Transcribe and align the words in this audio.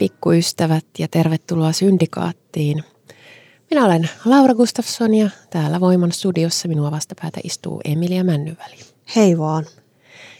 Hei 0.00 0.08
pikkuystävät 0.08 0.84
ja 0.98 1.08
tervetuloa 1.08 1.72
Syndikaattiin. 1.72 2.84
Minä 3.70 3.84
olen 3.84 4.10
Laura 4.24 4.54
Gustafsson 4.54 5.14
ja 5.14 5.30
täällä 5.50 5.80
Voiman 5.80 6.12
studiossa 6.12 6.68
minua 6.68 6.90
vastapäätä 6.90 7.40
istuu 7.44 7.80
Emilia 7.84 8.24
Männyväli. 8.24 8.76
Hei 9.16 9.38
vaan. 9.38 9.66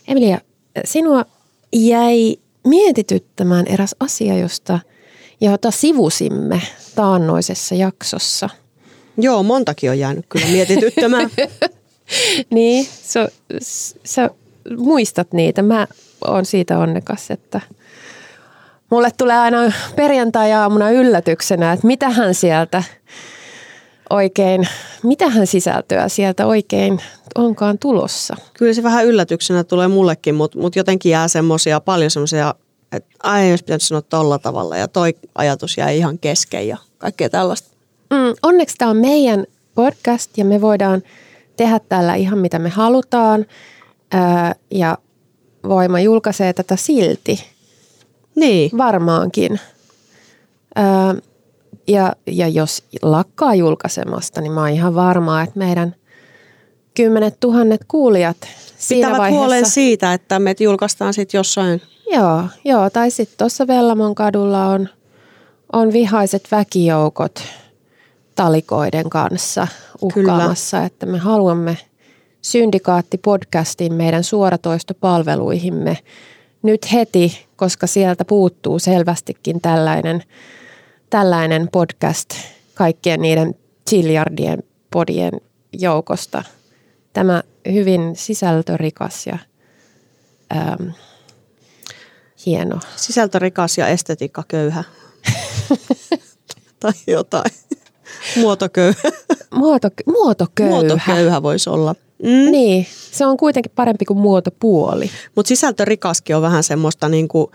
Emilia, 0.09 0.39
sinua 0.85 1.25
jäi 1.73 2.37
mietityttämään 2.67 3.67
eräs 3.67 3.95
asia, 4.01 4.39
josta, 4.39 4.79
jota 5.41 5.70
sivusimme 5.70 6.63
taannoisessa 6.95 7.75
jaksossa. 7.75 8.51
Joo, 9.19 9.43
montakin 9.43 9.91
on 9.91 9.98
jäänyt 9.98 10.27
kyllä 10.29 10.47
mietityttämään. 10.47 11.31
niin, 12.51 12.87
sä, 13.03 13.29
sä 14.05 14.31
muistat 14.79 15.33
niitä. 15.33 15.63
Mä 15.63 15.87
oon 16.25 16.47
siitä 16.47 16.79
onnekas, 16.79 17.31
että– 17.31 17.61
mulle 18.91 19.11
tulee 19.19 19.39
aina 19.39 19.73
perjantai-aamuna 19.97 20.91
yllätyksenä, 20.91 21.73
että 21.73 21.87
mitähän 21.87 22.34
sieltä 22.34 22.83
oikein, 24.11 24.69
mitähän 25.03 25.47
sisältöä 25.47 26.09
sieltä 26.09 26.47
oikein 26.47 27.01
onkaan 27.34 27.79
tulossa. 27.79 28.37
Kyllä 28.59 28.75
se 28.75 28.83
vähän 28.83 29.07
yllätyksenä 29.07 29.64
tulee 29.64 29.89
mullekin, 29.89 30.34
mutta 30.34 30.59
mut 30.59 30.77
jotenkin 30.77 31.11
jää 31.11 31.29
semmoisia, 31.29 31.81
paljon 31.81 32.11
semmoisia, 32.11 32.55
että 32.92 33.14
ai 33.23 33.51
jos 33.51 33.62
pitänyt 33.62 33.83
sanoa 33.83 34.03
tolla 34.03 34.39
tavalla 34.39 34.77
ja 34.77 34.89
toi 34.89 35.14
ajatus 35.34 35.79
jää 35.79 35.91
ihan 35.91 36.19
kesken 36.19 36.69
ja 36.69 36.77
kaikkea 36.98 37.31
tällaista. 37.31 37.77
Mm, 38.11 38.34
onneksi 38.42 38.77
tämä 38.79 38.91
on 38.91 38.97
meidän 38.97 39.47
podcast 39.75 40.39
ja 40.39 40.45
me 40.45 40.61
voidaan 40.61 41.03
tehdä 41.57 41.81
täällä 41.89 42.14
ihan 42.14 42.39
mitä 42.39 42.59
me 42.59 42.69
halutaan 42.69 43.47
ää, 44.11 44.55
ja 44.70 44.98
Voima 45.69 46.01
julkaisee 46.01 46.53
tätä 46.53 46.77
silti– 46.77 47.41
niin. 48.37 48.70
Varmaankin. 48.79 49.61
Öö, 50.79 50.84
ja, 51.89 52.12
ja 52.27 52.48
jos 52.48 52.84
lakkaa 53.03 53.55
julkaisemasta, 53.55 54.41
niin 54.41 54.53
mä 54.53 54.61
oon 54.61 54.70
ihan 54.70 54.95
varmaa, 54.95 55.42
että 55.42 55.59
meidän 55.59 55.95
kymmenet 56.95 57.41
tuhannet 57.41 57.81
kuulijat 57.89 58.37
siinä 58.79 59.07
Pitävät 59.07 59.19
vaiheessa... 59.19 59.39
huolen 59.39 59.67
siitä, 59.67 60.12
että 60.12 60.39
me 60.39 60.55
julkaistaan 60.61 61.14
sitten 61.14 61.39
jossain. 61.39 61.83
Joo, 62.13 62.45
joo 62.64 62.91
tai 62.91 63.11
sitten 63.11 63.39
tuossa 63.39 63.67
Vellamon 63.67 64.14
kadulla 64.14 64.67
on, 64.67 64.89
on 65.73 65.92
vihaiset 65.92 66.48
väkijoukot 66.51 67.42
talikoiden 68.35 69.11
kanssa 69.11 69.68
uhkaamassa, 70.03 70.77
Kyllä. 70.77 70.86
että 70.86 71.07
me 71.07 71.18
haluamme 71.18 71.79
syndikaatti-podcastin 72.42 73.92
meidän 73.92 74.24
suoratoistopalveluihimme 74.24 75.98
nyt 76.63 76.92
heti, 76.92 77.45
koska 77.56 77.86
sieltä 77.86 78.24
puuttuu 78.24 78.78
selvästikin 78.78 79.61
tällainen, 79.61 80.22
tällainen 81.11 81.68
podcast 81.72 82.34
kaikkien 82.74 83.20
niiden 83.20 83.55
chiljardien 83.90 84.62
podien 84.90 85.40
joukosta. 85.72 86.42
Tämä 87.12 87.42
hyvin 87.72 88.17
sisältörikas 88.17 89.27
ja 89.27 89.39
ähm, 90.56 90.89
hieno. 92.46 92.80
Sisältörikas 92.96 93.78
ja 93.78 93.88
estetiikka 93.88 94.44
köyhä. 94.48 94.84
tai 96.80 96.92
jotain. 97.06 97.50
Muotoköyhä. 98.36 99.00
Muoto, 99.55 99.88
muotoköyhä. 100.06 100.70
Muotoköyhä 100.70 101.42
voisi 101.42 101.70
olla. 101.70 101.94
Mm. 102.23 102.51
Niin, 102.51 102.87
se 103.13 103.27
on 103.27 103.37
kuitenkin 103.37 103.73
parempi 103.75 104.05
kuin 104.05 104.19
muotopuoli. 104.19 105.11
Mutta 105.37 105.49
sisältörikaskin 105.49 106.37
on 106.37 106.43
vähän 106.43 106.63
semmoista 106.63 107.09
niinku, 107.09 107.51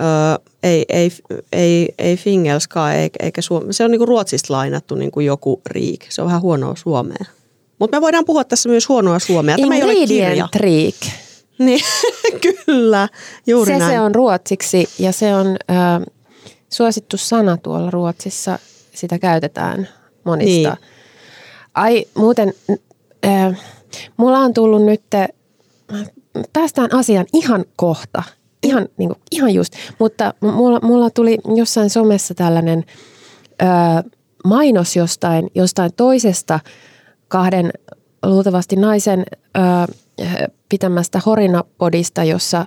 ö, 0.00 0.42
ei, 0.62 0.84
ei, 0.88 1.10
ei, 1.52 1.88
ei 1.98 2.16
fingelskaa 2.16 2.92
eikä 2.94 3.42
suome. 3.42 3.72
Se 3.72 3.84
on 3.84 3.90
niinku 3.90 4.06
Ruotsista 4.06 4.52
lainattu 4.52 4.94
niinku 4.94 5.20
joku 5.20 5.60
riik. 5.66 6.06
Se 6.08 6.22
on 6.22 6.26
vähän 6.26 6.42
huonoa 6.42 6.76
suomea. 6.76 7.24
Mutta 7.78 7.96
me 7.96 8.00
voidaan 8.00 8.24
puhua 8.24 8.44
tässä 8.44 8.68
myös 8.68 8.88
huonoa 8.88 9.18
suomea. 9.18 9.56
Tämä 9.56 9.76
ei 9.76 9.82
ole 9.82 10.06
kirja. 10.06 10.48
Riik. 10.56 10.96
Niin, 11.58 11.80
kyllä, 12.66 13.08
juuri 13.46 13.72
se, 13.72 13.78
näin. 13.78 13.92
Se 13.92 14.00
on 14.00 14.14
ruotsiksi 14.14 14.88
ja 14.98 15.12
se 15.12 15.34
on 15.34 15.46
ö, 15.46 16.10
suosittu 16.72 17.16
sana 17.16 17.56
tuolla 17.56 17.90
Ruotsissa. 17.90 18.58
Sitä 18.94 19.18
käytetään 19.18 19.88
monista. 20.24 20.76
Niin. 20.80 20.90
Ai 21.74 22.04
muuten... 22.14 22.54
Ö, 23.24 23.54
Mulla 24.16 24.38
on 24.38 24.54
tullut 24.54 24.84
nyt, 24.84 25.02
päästään 26.52 26.94
asiaan 26.94 27.26
ihan 27.32 27.64
kohta, 27.76 28.22
ihan, 28.62 28.88
niin 28.96 29.08
kuin, 29.08 29.18
ihan 29.32 29.54
just, 29.54 29.72
mutta 29.98 30.34
mulla, 30.40 30.80
mulla 30.82 31.10
tuli 31.10 31.38
jossain 31.54 31.90
somessa 31.90 32.34
tällainen 32.34 32.84
ö, 33.62 33.66
mainos 34.44 34.96
jostain, 34.96 35.50
jostain 35.54 35.90
toisesta 35.96 36.60
kahden 37.28 37.70
luultavasti 38.26 38.76
naisen 38.76 39.24
ö, 39.56 39.62
pitämästä 40.68 41.20
horinapodista, 41.26 42.24
jossa 42.24 42.66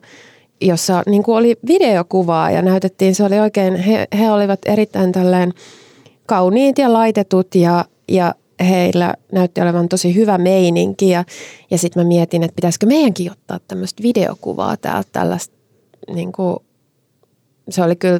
jossa 0.62 1.04
niin 1.06 1.24
kuin 1.24 1.38
oli 1.38 1.58
videokuvaa 1.68 2.52
ja 2.52 2.62
näytettiin, 2.62 3.16
se 3.16 3.24
oli 3.24 3.40
oikein, 3.40 3.76
he, 3.76 4.08
he 4.20 4.32
olivat 4.32 4.60
erittäin 4.66 5.12
tälleen 5.12 5.54
kauniit 6.26 6.78
ja 6.78 6.94
laitetut 6.94 7.56
ja, 7.56 7.86
ja 8.08 8.36
heillä 8.59 9.14
näytti 9.31 9.62
olevan 9.62 9.90
tosi 9.90 10.16
hyvä 10.16 10.38
meininki 10.38 11.09
ja, 11.09 11.25
ja 11.72 11.78
sitten 11.78 12.03
mä 12.03 12.08
mietin, 12.08 12.44
että 12.44 12.56
pitäisikö 12.56 12.86
meidänkin 12.86 13.31
ottaa 13.31 13.59
tämmöistä 13.68 14.03
videokuvaa 14.03 14.78
täältä 14.78 15.09
tällaista, 15.12 15.56
niin 16.14 16.31
kuin, 16.31 16.58
se 17.69 17.84
oli 17.84 17.96
kyllä, 17.96 18.19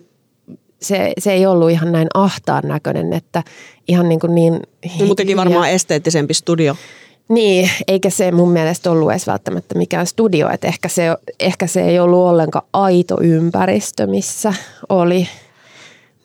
se, 0.82 1.14
se 1.20 1.34
ei 1.34 1.46
ollut 1.46 1.72
ihan 1.72 1.92
näin 1.92 2.08
ahtaan 2.14 2.64
näköinen, 2.68 3.14
että 3.14 3.44
ihan 3.88 4.10
niin 4.10 4.20
kuin 4.20 4.36
niin... 4.36 4.54
No, 5.00 5.06
muutenkin 5.06 5.38
varmaan 5.38 5.70
esteettisempi 5.70 6.34
studio. 6.34 6.76
Niin, 7.30 7.70
eikä 7.88 8.10
se 8.10 8.32
mun 8.32 8.52
mielestä 8.52 8.92
ollut 8.92 9.12
edes 9.12 9.28
välttämättä 9.28 9.78
mikään 9.78 10.08
studio, 10.08 10.50
että 10.50 10.68
ehkä 10.68 10.88
se, 10.88 11.04
ehkä 11.40 11.68
se 11.68 11.82
ei 11.82 12.00
ollut 12.00 12.20
ollenkaan 12.20 12.66
aito 12.74 13.18
ympäristö, 13.22 14.08
missä 14.08 14.54
oli 14.90 15.28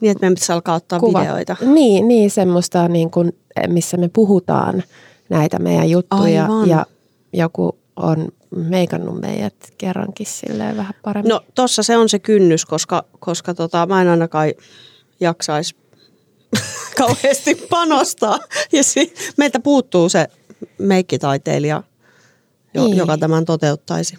niin, 0.00 0.10
että 0.10 0.20
meidän 0.20 0.34
pitäisi 0.34 0.52
alkaa 0.52 0.74
ottaa 0.74 1.00
kuva. 1.00 1.20
videoita. 1.20 1.56
Niin, 1.60 2.08
niin 2.08 2.30
semmoista, 2.30 2.88
niin 2.88 3.10
kuin, 3.10 3.32
missä 3.68 3.96
me 3.96 4.08
puhutaan 4.12 4.82
näitä 5.28 5.58
meidän 5.58 5.90
juttuja 5.90 6.42
Aivan. 6.42 6.68
ja 6.68 6.86
joku 7.32 7.78
on 7.96 8.28
meikannut 8.56 9.20
meidät 9.20 9.54
kerrankin 9.78 10.26
silleen 10.26 10.76
vähän 10.76 10.94
paremmin. 11.02 11.28
No 11.30 11.40
tossa 11.54 11.82
se 11.82 11.96
on 11.96 12.08
se 12.08 12.18
kynnys, 12.18 12.66
koska, 12.66 13.04
koska 13.18 13.54
tota, 13.54 13.86
mä 13.86 14.02
en 14.02 14.08
ainakaan 14.08 14.48
jaksaisi 15.20 15.76
kauheasti 16.98 17.54
panostaa. 17.54 18.38
Ja 18.72 18.82
si- 18.84 19.14
meiltä 19.36 19.60
puuttuu 19.60 20.08
se 20.08 20.28
meikkitaiteilija, 20.78 21.82
jo, 22.74 22.84
niin. 22.84 22.96
joka 22.96 23.18
tämän 23.18 23.44
toteuttaisi. 23.44 24.18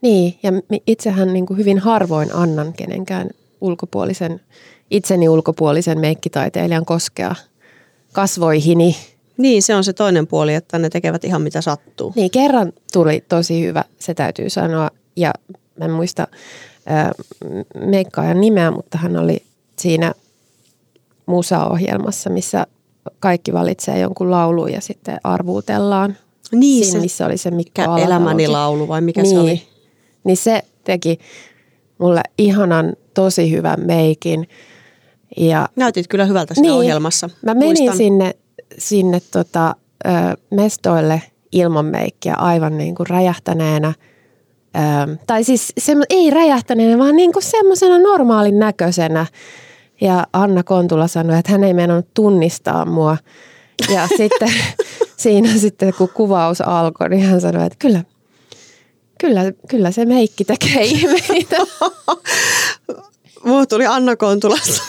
Niin, 0.00 0.38
ja 0.42 0.52
itsehän 0.86 1.32
niin 1.32 1.46
kuin 1.46 1.58
hyvin 1.58 1.78
harvoin 1.78 2.34
annan 2.34 2.72
kenenkään 2.72 3.30
ulkopuolisen 3.60 4.40
itseni 4.90 5.28
ulkopuolisen 5.28 6.00
meikkitaiteilijan 6.00 6.84
koskea 6.84 7.34
kasvoihini. 8.12 8.96
Niin, 9.36 9.62
se 9.62 9.74
on 9.74 9.84
se 9.84 9.92
toinen 9.92 10.26
puoli, 10.26 10.54
että 10.54 10.78
ne 10.78 10.90
tekevät 10.90 11.24
ihan 11.24 11.42
mitä 11.42 11.60
sattuu. 11.60 12.12
Niin, 12.16 12.30
kerran 12.30 12.72
tuli 12.92 13.24
tosi 13.28 13.62
hyvä, 13.66 13.84
se 13.98 14.14
täytyy 14.14 14.50
sanoa. 14.50 14.90
Ja 15.16 15.32
mä 15.78 15.84
en 15.84 15.90
muista 15.90 16.26
äh, 16.90 17.10
meikkaajan 17.86 18.40
nimeä, 18.40 18.70
mutta 18.70 18.98
hän 18.98 19.16
oli 19.16 19.42
siinä 19.76 20.12
musaohjelmassa, 21.26 22.30
missä 22.30 22.66
kaikki 23.20 23.52
valitsee 23.52 23.98
jonkun 23.98 24.30
laulun 24.30 24.72
ja 24.72 24.80
sitten 24.80 25.20
arvuutellaan. 25.24 26.16
Niin, 26.52 26.84
siinä 26.84 26.98
se- 26.98 27.02
missä 27.02 27.26
oli 27.26 27.36
se 27.36 27.50
Mikko 27.50 27.80
Mikä 27.80 27.84
Alatalokin. 27.84 28.06
elämäni 28.06 28.48
laulu 28.48 28.88
vai 28.88 29.00
mikä 29.00 29.22
niin, 29.22 29.34
se 29.34 29.40
oli? 29.40 29.62
Niin 30.24 30.36
se 30.36 30.62
teki 30.84 31.18
mulle 31.98 32.20
ihanan, 32.38 32.96
tosi 33.14 33.50
hyvän 33.50 33.80
meikin. 33.86 34.48
Ja 35.36 35.68
Näytit 35.76 36.08
kyllä 36.08 36.24
hyvältä 36.24 36.54
siinä 36.54 36.74
ohjelmassa. 36.74 37.30
Mä 37.42 37.54
menin 37.54 37.68
Muistan. 37.68 37.96
sinne, 37.96 38.34
sinne 38.78 39.20
tota, 39.30 39.74
ö, 40.06 40.10
mestoille 40.50 41.22
ilman 41.52 41.84
meikkiä 41.86 42.34
aivan 42.34 42.78
niin 42.78 42.94
kuin 42.94 43.06
räjähtäneenä. 43.06 43.92
Ö, 45.08 45.16
tai 45.26 45.44
siis 45.44 45.72
se, 45.78 45.96
ei 46.10 46.30
räjähtäneenä, 46.30 46.98
vaan 46.98 47.16
niin 47.16 47.32
kuin 47.32 47.42
semmoisena 47.42 47.98
normaalin 47.98 48.58
näköisenä. 48.58 49.26
Ja 50.00 50.26
Anna 50.32 50.62
Kontula 50.62 51.08
sanoi, 51.08 51.38
että 51.38 51.52
hän 51.52 51.64
ei 51.64 51.74
meinannut 51.74 52.14
tunnistaa 52.14 52.84
mua. 52.84 53.16
Ja 53.90 54.08
sitten 54.16 54.52
siinä 55.16 55.48
sitten, 55.56 55.94
kun 55.98 56.08
kuvaus 56.14 56.60
alkoi, 56.60 57.08
niin 57.08 57.22
hän 57.22 57.40
sanoi, 57.40 57.66
että 57.66 57.76
kyllä, 57.78 58.04
kyllä, 59.20 59.52
kyllä 59.68 59.90
se 59.90 60.04
meikki 60.04 60.44
tekee 60.44 60.82
ihmeitä. 60.94 61.56
Mulla 63.44 63.66
tuli 63.66 63.86
Anna 63.86 64.16
Kontulasta. 64.16 64.82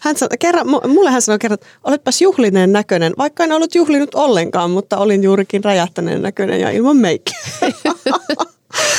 Hän 0.00 0.16
sanoi, 0.16 0.38
kerran, 0.38 0.66
mu- 0.66 0.88
mulle 0.88 1.10
hän 1.10 1.22
sanoi 1.22 1.38
kerran, 1.38 1.54
että 1.54 1.66
oletpas 1.84 2.22
juhlinen 2.22 2.72
näköinen, 2.72 3.12
vaikka 3.18 3.44
en 3.44 3.52
ollut 3.52 3.74
juhlinut 3.74 4.14
ollenkaan, 4.14 4.70
mutta 4.70 4.96
olin 4.96 5.22
juurikin 5.22 5.64
räjähtäneen 5.64 6.22
näköinen 6.22 6.60
ja 6.60 6.70
ilman 6.70 6.96
meikkiä. 6.96 7.38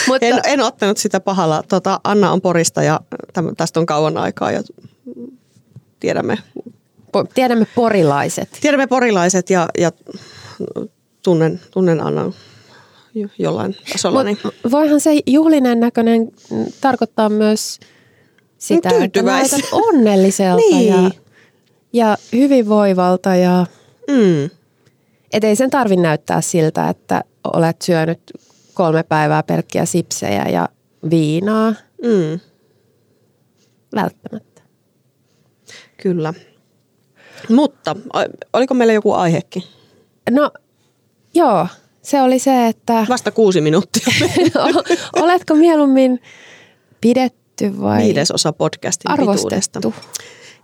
Mutta, 0.07 0.25
En, 0.25 0.39
en 0.45 0.61
ottanut 0.61 0.97
sitä 0.97 1.19
pahalla. 1.19 1.63
Tota, 1.67 1.99
Anna 2.03 2.31
on 2.31 2.41
Porista 2.41 2.83
ja 2.83 2.99
täm, 3.33 3.55
tästä 3.57 3.79
on 3.79 3.85
kauan 3.85 4.17
aikaa 4.17 4.51
ja 4.51 4.63
tiedämme, 5.99 6.37
po, 7.11 7.23
tiedämme 7.23 7.67
porilaiset. 7.75 8.57
tiedämme 8.61 8.87
porilaiset 8.87 9.49
ja, 9.49 9.69
ja 9.77 9.91
tunnen, 11.23 11.61
tunnen 11.71 12.01
Annan 12.01 12.33
jo- 13.13 13.29
jollain 13.37 13.75
tasolla. 13.91 14.23
Niin. 14.23 14.37
Voihan 14.71 14.99
se 14.99 15.19
juhlinen 15.27 15.79
näköinen 15.79 16.31
tarkoittaa 16.81 17.29
myös 17.29 17.79
sitä, 18.63 18.89
että 19.04 19.21
näytät 19.21 19.62
onnelliselta 19.71 20.56
Niin. 20.69 20.88
ja, 20.94 21.12
ja 21.94 22.18
hyvinvoivalta. 22.31 23.36
Ja, 23.36 23.65
Mm. 24.10 24.50
et 25.33 25.44
ei 25.44 25.56
sen 25.56 25.69
tarvi 25.69 25.95
näyttää 25.95 26.42
siltä, 26.42 26.89
että 26.89 27.24
olet 27.54 27.81
syönyt 27.81 28.19
kolme 28.74 29.04
päivää 29.04 29.44
pelkkiä 29.44 29.86
sipsejä 29.86 30.45
ja 30.50 30.69
viinaa. 31.10 31.74
Mm. 32.01 32.39
Välttämättä. 33.95 34.62
Kyllä. 35.98 36.33
Mutta 37.50 37.95
oliko 38.54 38.74
meillä 38.74 38.94
joku 38.94 39.13
aihekin? 39.13 39.63
No 40.31 40.51
joo, 41.33 41.68
se 42.01 42.21
oli 42.21 42.39
se, 42.39 42.68
että 42.68 43.06
Vasta 43.09 43.31
kuusi 43.31 43.62
minuuttia. 43.62 44.06
oletko 45.21 45.56
mieluummin 45.56 46.21
pidetty 47.59 47.81
vai 47.81 48.03
Viidesosa 48.03 48.53
podcastin 48.53 49.11
pituudesta. 49.15 49.47
arvostettu? 49.47 49.94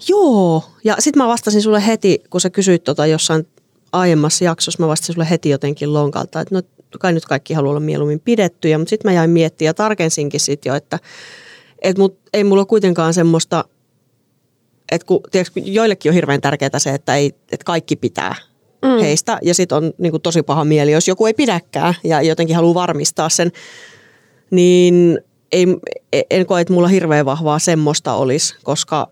Joo, 0.07 0.63
ja 0.83 0.95
sitten 0.99 1.23
mä 1.23 1.27
vastasin 1.27 1.61
sulle 1.61 1.87
heti, 1.87 2.23
kun 2.29 2.41
sä 2.41 2.49
kysyit 2.49 2.83
tota 2.83 3.05
jossain 3.05 3.47
aiemmassa 3.91 4.45
jaksossa, 4.45 4.83
mä 4.83 4.87
vastasin 4.87 5.13
sulle 5.13 5.29
heti 5.29 5.49
jotenkin 5.49 5.93
lonkalta, 5.93 6.41
että 6.41 6.55
no 6.55 6.61
kai 6.99 7.13
nyt 7.13 7.25
kaikki 7.25 7.53
haluaa 7.53 7.69
olla 7.69 7.79
mieluummin 7.79 8.19
pidettyjä, 8.19 8.77
mutta 8.77 8.89
sitten 8.89 9.11
mä 9.11 9.15
jäin 9.15 9.29
miettimään 9.29 9.69
ja 9.69 9.73
tarkensinkin 9.73 10.39
sitten 10.39 10.69
jo, 10.69 10.75
että 10.75 10.99
et 11.81 11.97
mut, 11.97 12.19
ei 12.33 12.43
mulla 12.43 12.61
ole 12.61 12.65
kuitenkaan 12.67 13.13
semmoista, 13.13 13.65
että 14.91 15.05
kun, 15.05 15.19
tiedätkö, 15.31 15.61
kun 15.61 15.73
joillekin 15.73 16.09
on 16.09 16.13
hirveän 16.13 16.41
tärkeää 16.41 16.79
se, 16.79 16.89
että, 16.89 17.15
ei, 17.15 17.27
että 17.51 17.65
kaikki 17.65 17.95
pitää 17.95 18.35
mm. 18.81 18.99
heistä, 19.01 19.37
ja 19.41 19.53
sitten 19.53 19.77
on 19.77 19.93
niin 19.97 20.11
kuin, 20.11 20.21
tosi 20.21 20.43
paha 20.43 20.65
mieli, 20.65 20.91
jos 20.91 21.07
joku 21.07 21.25
ei 21.25 21.33
pidäkään 21.33 21.93
ja 22.03 22.21
jotenkin 22.21 22.55
haluaa 22.55 22.73
varmistaa 22.73 23.29
sen, 23.29 23.51
niin 24.51 25.19
ei, 25.51 25.67
en 26.31 26.45
koe, 26.45 26.61
että 26.61 26.73
mulla 26.73 26.87
hirveän 26.87 27.25
vahvaa 27.25 27.59
semmoista 27.59 28.13
olisi, 28.13 28.55
koska 28.63 29.07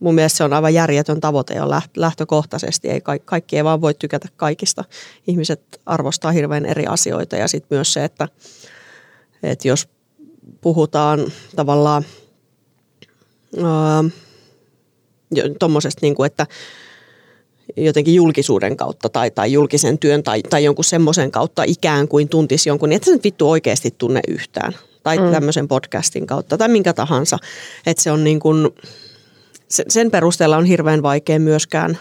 mun 0.00 0.14
mielestä 0.14 0.36
se 0.36 0.44
on 0.44 0.52
aivan 0.52 0.74
järjetön 0.74 1.20
tavoite 1.20 1.54
jo 1.54 1.64
läht- 1.64 1.90
lähtökohtaisesti. 1.96 2.88
Ei, 2.88 3.00
ka- 3.00 3.18
kaikki 3.24 3.56
ei 3.56 3.64
vaan 3.64 3.80
voi 3.80 3.94
tykätä 3.94 4.28
kaikista. 4.36 4.84
Ihmiset 5.26 5.80
arvostaa 5.86 6.32
hirveän 6.32 6.66
eri 6.66 6.86
asioita 6.86 7.36
ja 7.36 7.48
sitten 7.48 7.76
myös 7.76 7.92
se, 7.92 8.04
että, 8.04 8.28
että 9.42 9.68
jos 9.68 9.88
puhutaan 10.60 11.32
tavallaan 11.56 12.04
tuommoisesta, 15.58 15.98
niin 16.02 16.14
kuin, 16.14 16.26
että 16.26 16.46
jotenkin 17.76 18.14
julkisuuden 18.14 18.76
kautta 18.76 19.08
tai, 19.08 19.30
tai 19.30 19.52
julkisen 19.52 19.98
työn 19.98 20.22
tai, 20.22 20.42
tai 20.42 20.64
jonkun 20.64 20.84
semmoisen 20.84 21.30
kautta 21.30 21.62
ikään 21.62 22.08
kuin 22.08 22.28
tuntisi 22.28 22.68
jonkun, 22.68 22.88
niin 22.88 22.96
että 22.96 23.06
se 23.06 23.12
nyt 23.12 23.24
vittu 23.24 23.50
oikeasti 23.50 23.94
tunne 23.98 24.20
yhtään. 24.28 24.72
Tai 25.08 25.18
mm. 25.18 25.30
tämmöisen 25.30 25.68
podcastin 25.68 26.26
kautta 26.26 26.58
tai 26.58 26.68
minkä 26.68 26.92
tahansa. 26.92 27.38
Että 27.86 28.02
se 28.02 28.10
on 28.12 28.24
niin 28.24 28.40
kuin, 28.40 28.68
sen, 29.68 30.10
perusteella 30.10 30.56
on 30.56 30.64
hirveän 30.64 31.02
vaikea 31.02 31.40
myöskään, 31.40 31.98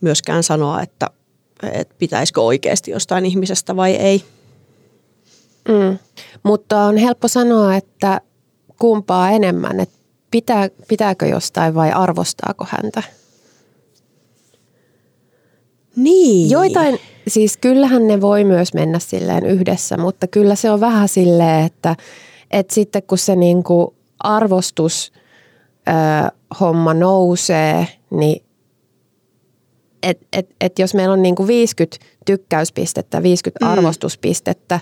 myöskään 0.00 0.42
sanoa, 0.42 0.82
että, 0.82 1.10
että 1.72 1.94
pitäisikö 1.98 2.40
oikeasti 2.40 2.90
jostain 2.90 3.26
ihmisestä 3.26 3.76
vai 3.76 3.92
ei. 3.92 4.24
Mm. 5.68 5.98
Mutta 6.42 6.80
on 6.80 6.96
helppo 6.96 7.28
sanoa, 7.28 7.76
että 7.76 8.20
kumpaa 8.78 9.30
enemmän, 9.30 9.80
että 9.80 9.98
pitää, 10.30 10.68
pitääkö 10.88 11.26
jostain 11.26 11.74
vai 11.74 11.92
arvostaako 11.92 12.66
häntä. 12.70 13.02
Niin. 15.96 16.50
Joitain, 16.50 16.98
siis 17.28 17.56
kyllähän 17.56 18.06
ne 18.06 18.20
voi 18.20 18.44
myös 18.44 18.74
mennä 18.74 18.98
silleen 18.98 19.46
yhdessä, 19.46 19.96
mutta 19.96 20.26
kyllä 20.26 20.54
se 20.54 20.70
on 20.70 20.80
vähän 20.80 21.08
silleen, 21.08 21.64
että, 21.66 21.96
että 22.50 22.74
sitten 22.74 23.02
kun 23.02 23.18
se 23.18 23.36
niinku 23.36 23.94
arvostus 24.18 25.12
ö, 25.88 25.92
homma 26.60 26.94
nousee, 26.94 27.86
niin 28.10 28.42
et, 30.02 30.18
et, 30.32 30.50
et 30.60 30.78
jos 30.78 30.94
meillä 30.94 31.12
on 31.12 31.22
niinku 31.22 31.46
50 31.46 31.96
tykkäyspistettä, 32.26 33.22
50 33.22 33.66
Mm. 33.66 33.72
arvostuspistettä, 33.72 34.80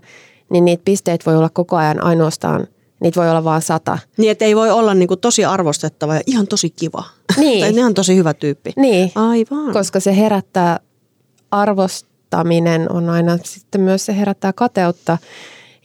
niin 0.50 0.64
niitä 0.64 0.82
pisteitä 0.84 1.24
voi 1.26 1.36
olla 1.36 1.48
koko 1.48 1.76
ajan 1.76 2.04
ainoastaan, 2.04 2.66
niitä 3.00 3.20
voi 3.20 3.30
olla 3.30 3.44
vain 3.44 3.62
sata. 3.62 3.98
Niin, 4.16 4.30
että 4.30 4.44
ei 4.44 4.56
voi 4.56 4.70
olla 4.70 4.94
niin 4.94 5.08
kuin 5.08 5.20
tosi 5.20 5.44
arvostettava 5.44 6.14
ja 6.14 6.20
ihan 6.26 6.46
tosi 6.46 6.70
kiva. 6.70 7.04
Niin. 7.36 7.60
tai 7.64 7.74
ihan 7.76 7.94
tosi 7.94 8.16
hyvä 8.16 8.34
tyyppi. 8.34 8.72
Niin, 8.76 9.12
Aivan. 9.14 9.72
koska 9.72 10.00
se 10.00 10.16
herättää 10.16 10.80
arvostaminen 12.32 12.92
on 12.92 13.10
aina 13.10 13.38
sitten 13.44 13.80
myös 13.80 14.06
se 14.06 14.16
herättää 14.16 14.52
kateutta 14.52 15.18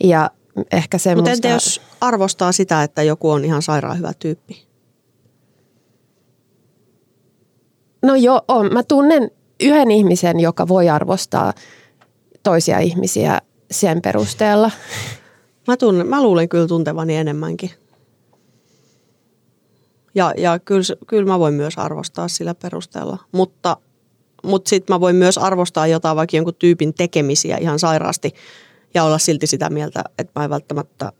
ja 0.04 0.32
ehkä 0.72 0.96
Mutta 0.96 1.04
semmoista. 1.04 1.32
entä 1.32 1.48
jos 1.48 1.82
arvostaa 2.02 2.52
sitä, 2.52 2.84
että 2.84 3.04
joku 3.04 3.30
on 3.30 3.46
ihan 3.46 3.62
sairaan 3.62 3.98
hyvä 3.98 4.14
tyyppi? 4.20 4.68
No 8.04 8.16
joo, 8.16 8.42
on. 8.48 8.74
Mä 8.74 8.84
tunnen 8.84 9.32
yhden 9.60 9.92
ihmisen, 9.92 10.40
joka 10.40 10.68
voi 10.68 10.90
arvostaa 10.90 11.54
toisia 12.44 12.80
ihmisiä 12.80 13.40
sen 13.72 14.02
perusteella. 14.02 14.72
Mä, 15.68 15.78
tunnen, 15.78 16.08
mä 16.08 16.24
luulen 16.24 16.50
kyllä 16.50 16.68
tuntevani 16.68 17.16
enemmänkin. 17.16 17.70
Ja, 20.16 20.34
ja 20.38 20.60
kyllä, 20.60 20.84
kyllä 21.08 21.26
mä 21.26 21.40
voin 21.40 21.54
myös 21.54 21.78
arvostaa 21.78 22.28
sillä 22.28 22.56
perusteella. 22.56 23.18
Mutta, 23.32 23.78
mutta 24.44 24.70
sitten 24.70 24.96
mä 24.96 25.00
voin 25.00 25.16
myös 25.16 25.38
arvostaa 25.38 25.88
jotain 25.88 26.18
vaikka 26.18 26.38
jonkun 26.38 26.56
tyypin 26.56 26.94
tekemisiä 26.94 27.58
ihan 27.58 27.80
sairaasti 27.80 28.34
ja 28.94 29.04
olla 29.04 29.18
silti 29.18 29.48
sitä 29.48 29.70
mieltä, 29.70 30.04
että 30.18 30.40
mä 30.40 30.44
en 30.44 30.50
välttämättä, 30.50 31.12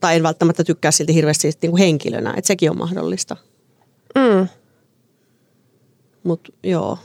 tai 0.00 0.16
en 0.16 0.22
välttämättä 0.22 0.64
tykkää 0.64 0.90
silti 0.90 1.14
hirveästi 1.14 1.42
siitä 1.42 1.58
niin 1.62 1.70
kuin 1.70 1.78
henkilönä. 1.78 2.34
Että 2.36 2.46
sekin 2.46 2.70
on 2.70 2.78
mahdollista. 2.78 3.36
Mm. 4.14 4.48
Mutta 6.22 6.52
joo. 6.62 6.98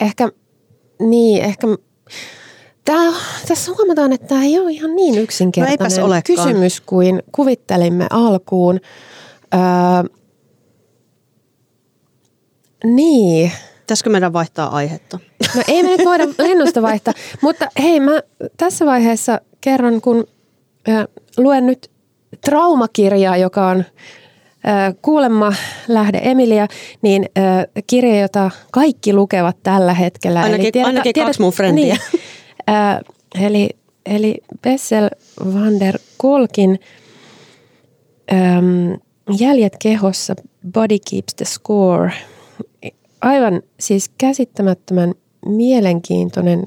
Ehkä, 0.00 0.28
niin, 1.00 1.44
ehkä... 1.44 1.66
Tää, 2.84 3.12
tässä 3.48 3.72
huomataan, 3.78 4.12
että 4.12 4.26
tämä 4.26 4.44
ei 4.44 4.58
ole 4.58 4.72
ihan 4.72 4.96
niin 4.96 5.14
No 5.14 5.20
yksinkertainen 5.20 6.04
olekaan. 6.04 6.22
kysymys 6.22 6.80
kuin 6.80 7.22
kuvittelimme 7.32 8.06
alkuun. 8.10 8.80
Öö, 9.54 9.60
niin, 12.84 13.52
Pitäisikö 13.78 14.10
meidän 14.10 14.32
vaihtaa 14.32 14.68
aihetta? 14.76 15.18
No 15.56 15.62
ei 15.68 15.82
me 15.82 15.88
nyt 15.88 16.04
voida 16.04 16.24
lennosta 16.38 16.82
vaihtaa, 16.82 17.14
mutta 17.40 17.68
hei 17.82 18.00
mä 18.00 18.20
tässä 18.56 18.86
vaiheessa 18.86 19.40
kerron, 19.60 20.00
kun 20.00 20.24
ö, 20.88 21.08
luen 21.36 21.66
nyt 21.66 21.90
traumakirjaa, 22.44 23.36
joka 23.36 23.66
on 23.68 23.78
ö, 23.78 23.84
kuulemma 25.02 25.52
lähde 25.88 26.20
Emilia, 26.22 26.66
niin 27.02 27.24
ö, 27.38 27.40
kirja, 27.86 28.20
jota 28.20 28.50
kaikki 28.72 29.12
lukevat 29.12 29.56
tällä 29.62 29.94
hetkellä. 29.94 30.42
Ainakin- 30.42 30.84
ainakin 30.86 31.12
kaksi 31.12 31.40
mun 31.40 31.52
frendiä. 31.52 31.96
Niin, 32.12 32.22
ö, 32.70 33.12
eli, 33.46 33.70
eli 34.06 34.34
Bessel 34.62 35.10
van 35.54 35.80
der 35.80 35.98
Kolkin 36.16 36.80
äm, 38.32 38.98
Jäljet 39.38 39.76
kehossa, 39.82 40.34
Body 40.72 40.96
Keeps 41.10 41.34
the 41.34 41.44
Score 41.44 42.12
aivan 43.22 43.62
siis 43.80 44.10
käsittämättömän 44.18 45.14
mielenkiintoinen 45.46 46.64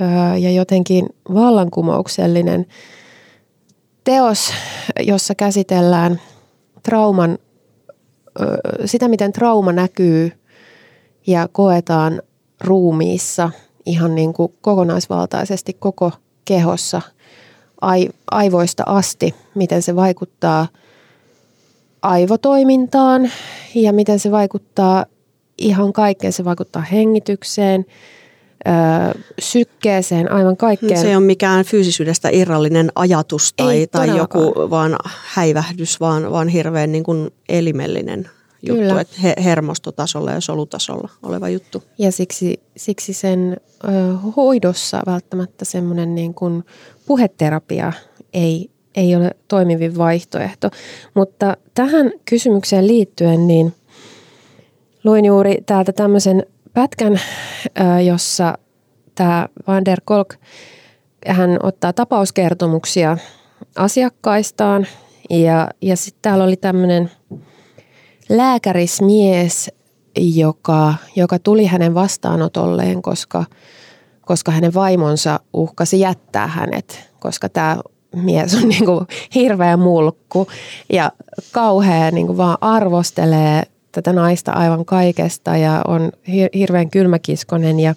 ö, 0.00 0.04
ja 0.38 0.50
jotenkin 0.50 1.06
vallankumouksellinen 1.34 2.66
teos, 4.04 4.52
jossa 5.00 5.34
käsitellään 5.34 6.20
trauman, 6.82 7.38
ö, 8.40 8.44
sitä 8.84 9.08
miten 9.08 9.32
trauma 9.32 9.72
näkyy 9.72 10.32
ja 11.26 11.48
koetaan 11.52 12.22
ruumiissa 12.60 13.50
ihan 13.86 14.14
niin 14.14 14.32
kuin 14.32 14.54
kokonaisvaltaisesti 14.60 15.72
koko 15.72 16.12
kehossa 16.44 17.02
aivoista 18.30 18.82
asti, 18.86 19.34
miten 19.54 19.82
se 19.82 19.96
vaikuttaa 19.96 20.66
aivotoimintaan 22.02 23.30
ja 23.74 23.92
miten 23.92 24.18
se 24.18 24.30
vaikuttaa 24.30 25.06
ihan 25.62 25.92
kaikkeen. 25.92 26.32
Se 26.32 26.44
vaikuttaa 26.44 26.82
hengitykseen, 26.82 27.86
sykkeeseen, 29.38 30.32
aivan 30.32 30.56
kaikkeen. 30.56 31.00
Se 31.00 31.08
ei 31.08 31.16
ole 31.16 31.24
mikään 31.24 31.64
fyysisyydestä 31.64 32.28
irrallinen 32.32 32.92
ajatus 32.94 33.52
tai, 33.56 33.86
tai 33.90 34.16
joku 34.16 34.54
vaan 34.70 34.96
häivähdys, 35.34 36.00
vaan, 36.00 36.32
vaan 36.32 36.48
hirveän 36.48 36.92
niin 36.92 37.04
kuin 37.04 37.30
elimellinen 37.48 38.30
juttu, 38.66 38.82
Kyllä. 38.82 39.00
että 39.00 39.16
hermostotasolla 39.44 40.30
ja 40.30 40.40
solutasolla 40.40 41.08
oleva 41.22 41.48
juttu. 41.48 41.82
Ja 41.98 42.12
siksi, 42.12 42.60
siksi 42.76 43.12
sen 43.12 43.56
ö, 43.84 43.88
hoidossa 44.36 45.02
välttämättä 45.06 45.64
semmoinen 45.64 46.14
niin 46.14 46.34
kuin 46.34 46.64
puheterapia 47.06 47.92
ei, 48.34 48.70
ei 48.94 49.16
ole 49.16 49.30
toimivin 49.48 49.98
vaihtoehto. 49.98 50.70
Mutta 51.14 51.56
tähän 51.74 52.12
kysymykseen 52.24 52.86
liittyen, 52.86 53.46
niin 53.46 53.74
luin 55.04 55.24
juuri 55.24 55.58
täältä 55.66 55.92
tämmöisen 55.92 56.46
pätkän, 56.72 57.20
jossa 58.06 58.58
tämä 59.14 59.48
Van 59.66 59.84
der 59.84 60.00
Kolk, 60.04 60.34
hän 61.26 61.58
ottaa 61.62 61.92
tapauskertomuksia 61.92 63.18
asiakkaistaan. 63.76 64.86
Ja, 65.30 65.68
ja 65.80 65.96
sitten 65.96 66.22
täällä 66.22 66.44
oli 66.44 66.56
tämmöinen 66.56 67.10
lääkärismies, 68.28 69.70
joka, 70.16 70.94
joka 71.16 71.38
tuli 71.38 71.66
hänen 71.66 71.94
vastaanotolleen, 71.94 73.02
koska, 73.02 73.44
koska 74.20 74.52
hänen 74.52 74.74
vaimonsa 74.74 75.40
uhkasi 75.52 76.00
jättää 76.00 76.46
hänet, 76.46 77.10
koska 77.20 77.48
tämä 77.48 77.78
mies 78.16 78.54
on 78.54 78.68
niin 78.68 78.84
kuin 78.84 79.06
hirveä 79.34 79.76
mulkku 79.76 80.46
ja 80.92 81.12
kauhean 81.52 82.14
niin 82.14 82.26
kuin 82.26 82.36
vaan 82.36 82.58
arvostelee 82.60 83.62
tätä 83.92 84.12
naista 84.12 84.52
aivan 84.52 84.84
kaikesta 84.84 85.56
ja 85.56 85.82
on 85.88 86.12
hirveän 86.54 86.90
kylmäkiskonen 86.90 87.80
ja 87.80 87.94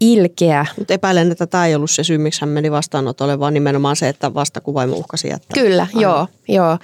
ilkeä. 0.00 0.66
Mutta 0.78 0.94
epäilen, 0.94 1.32
että 1.32 1.46
tämä 1.46 1.66
ei 1.66 1.74
ollut 1.74 1.90
se 1.90 2.04
syy, 2.04 2.18
miksi 2.18 2.40
hän 2.40 2.48
meni 2.48 2.70
vastaanotolle, 2.70 3.38
vaan 3.38 3.54
nimenomaan 3.54 3.96
se, 3.96 4.08
että 4.08 4.34
vastakuvaimo 4.34 4.96
uhkasi 4.96 5.28
jättää. 5.28 5.62
Kyllä, 5.62 5.82
Aina. 5.82 6.00
joo, 6.00 6.26
joo. 6.48 6.78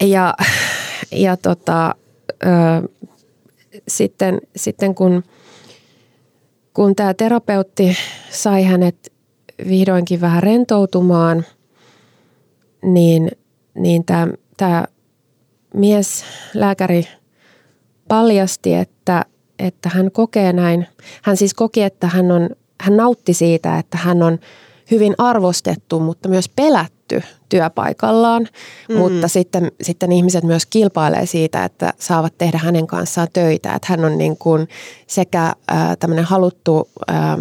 Ja, 0.00 0.34
ja 1.12 1.36
tota, 1.36 1.94
ö, 2.42 2.88
sitten, 3.88 4.40
sitten 4.56 4.94
kun, 4.94 5.22
kun 6.74 6.96
tämä 6.96 7.14
terapeutti 7.14 7.96
sai 8.30 8.64
hänet 8.64 9.12
vihdoinkin 9.68 10.20
vähän 10.20 10.42
rentoutumaan, 10.42 11.44
niin, 12.82 13.30
niin 13.74 14.04
tämä 14.56 14.84
mies, 15.74 16.24
lääkäri 16.54 17.08
paljasti, 18.08 18.74
että, 18.74 19.24
että 19.58 19.88
hän 19.88 20.10
kokee 20.10 20.52
näin. 20.52 20.86
Hän 21.22 21.36
siis 21.36 21.54
koki, 21.54 21.82
että 21.82 22.06
hän, 22.06 22.32
on, 22.32 22.50
hän 22.80 22.96
nautti 22.96 23.34
siitä, 23.34 23.78
että 23.78 23.98
hän 23.98 24.22
on 24.22 24.38
hyvin 24.90 25.14
arvostettu, 25.18 26.00
mutta 26.00 26.28
myös 26.28 26.48
pelätty 26.48 27.22
työpaikallaan. 27.48 28.48
Mm. 28.88 28.96
Mutta 28.96 29.28
sitten, 29.28 29.72
sitten 29.82 30.12
ihmiset 30.12 30.44
myös 30.44 30.66
kilpailee 30.66 31.26
siitä, 31.26 31.64
että 31.64 31.92
saavat 31.98 32.38
tehdä 32.38 32.58
hänen 32.58 32.86
kanssaan 32.86 33.28
töitä. 33.32 33.74
Että 33.74 33.86
hän 33.90 34.04
on 34.04 34.18
niin 34.18 34.36
kuin 34.36 34.68
sekä 35.06 35.44
äh, 35.46 35.96
tämmöinen 35.98 36.24
haluttu 36.24 36.88
äh, 37.10 37.38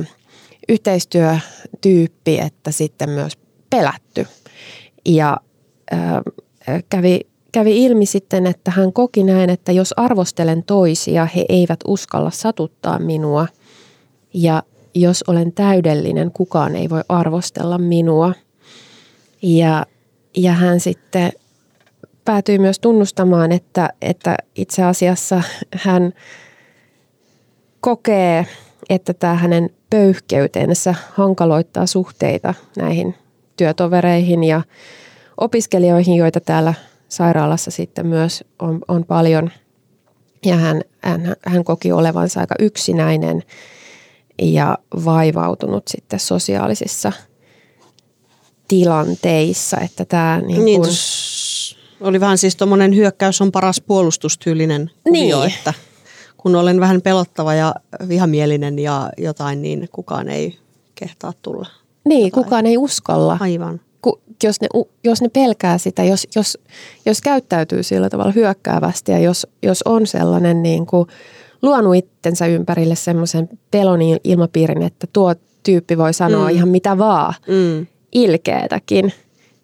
yhteistyötyyppi, 0.69 2.39
että 2.39 2.71
sitten 2.71 3.09
myös 3.09 3.37
pelätty. 3.69 4.27
Ja 5.05 5.37
äh, 5.93 6.83
kävi 6.89 7.21
kävi 7.51 7.85
ilmi 7.85 8.05
sitten, 8.05 8.47
että 8.47 8.71
hän 8.71 8.93
koki 8.93 9.23
näin, 9.23 9.49
että 9.49 9.71
jos 9.71 9.93
arvostelen 9.97 10.63
toisia, 10.63 11.27
he 11.35 11.45
eivät 11.49 11.79
uskalla 11.87 12.31
satuttaa 12.31 12.99
minua. 12.99 13.47
Ja 14.33 14.63
jos 14.95 15.23
olen 15.27 15.51
täydellinen, 15.51 16.31
kukaan 16.31 16.75
ei 16.75 16.89
voi 16.89 17.01
arvostella 17.09 17.77
minua. 17.77 18.33
Ja, 19.41 19.85
ja 20.37 20.53
hän 20.53 20.79
sitten 20.79 21.31
päätyi 22.25 22.59
myös 22.59 22.79
tunnustamaan, 22.79 23.51
että, 23.51 23.89
että 24.01 24.37
itse 24.55 24.83
asiassa 24.83 25.41
hän 25.75 26.13
kokee, 27.81 28.45
että 28.89 29.13
tämä 29.13 29.33
hänen 29.33 29.69
pöyhkeytensä 29.89 30.95
hankaloittaa 31.13 31.85
suhteita 31.85 32.53
näihin 32.77 33.15
työtovereihin 33.57 34.43
ja 34.43 34.61
opiskelijoihin, 35.37 36.15
joita 36.15 36.39
täällä 36.39 36.73
sairaalassa 37.09 37.71
sitten 37.71 38.07
myös 38.07 38.43
on, 38.59 38.79
on 38.87 39.05
paljon. 39.05 39.51
Ja 40.45 40.55
hän, 40.55 40.81
hän, 41.01 41.35
hän 41.45 41.63
koki 41.63 41.91
olevansa 41.91 42.39
aika 42.39 42.55
yksinäinen 42.59 43.43
ja 44.41 44.77
vaivautunut 45.05 45.87
sitten 45.87 46.19
sosiaalisissa 46.19 47.11
tilanteissa. 48.67 49.77
Että 49.77 50.05
tämä 50.05 50.41
niin 50.45 50.65
niin, 50.65 50.81
kun... 50.81 50.89
oli 52.01 52.19
vähän 52.19 52.37
siis 52.37 52.55
tuommoinen 52.55 52.95
hyökkäys 52.95 53.41
on 53.41 53.51
paras 53.51 53.81
puolustustyylinen 53.81 54.91
kuvio, 55.03 55.39
niin. 55.39 55.53
että 55.57 55.73
kun 56.37 56.55
olen 56.55 56.79
vähän 56.79 57.01
pelottava 57.01 57.53
ja 57.53 57.75
vihamielinen 58.07 58.79
ja 58.79 59.09
jotain, 59.17 59.61
niin 59.61 59.89
kukaan 59.91 60.29
ei 60.29 60.59
kehtaa 60.95 61.33
tulla. 61.41 61.67
Niin, 62.05 62.25
jotain. 62.27 62.43
kukaan 62.43 62.65
ei 62.65 62.77
uskalla. 62.77 63.37
Aivan 63.39 63.81
jos 64.43 64.61
ne, 64.61 64.67
jos 65.03 65.21
ne 65.21 65.29
pelkää 65.29 65.77
sitä, 65.77 66.03
jos, 66.03 66.27
jos, 66.35 66.57
jos 67.05 67.21
käyttäytyy 67.21 67.83
sillä 67.83 68.09
tavalla 68.09 68.31
hyökkäävästi 68.31 69.11
ja 69.11 69.19
jos, 69.19 69.47
jos 69.63 69.81
on 69.85 70.07
sellainen 70.07 70.63
niin 70.63 70.85
kuin 70.85 71.07
luonut 71.61 71.95
itsensä 71.95 72.45
ympärille 72.45 72.95
semmoisen 72.95 73.49
pelon 73.71 73.99
ilmapiirin, 74.23 74.81
että 74.81 75.07
tuo 75.13 75.35
tyyppi 75.63 75.97
voi 75.97 76.13
sanoa 76.13 76.49
mm. 76.49 76.55
ihan 76.55 76.69
mitä 76.69 76.97
vaan, 76.97 77.33
mm. 77.47 77.87
ilkeetäkin, 78.11 79.13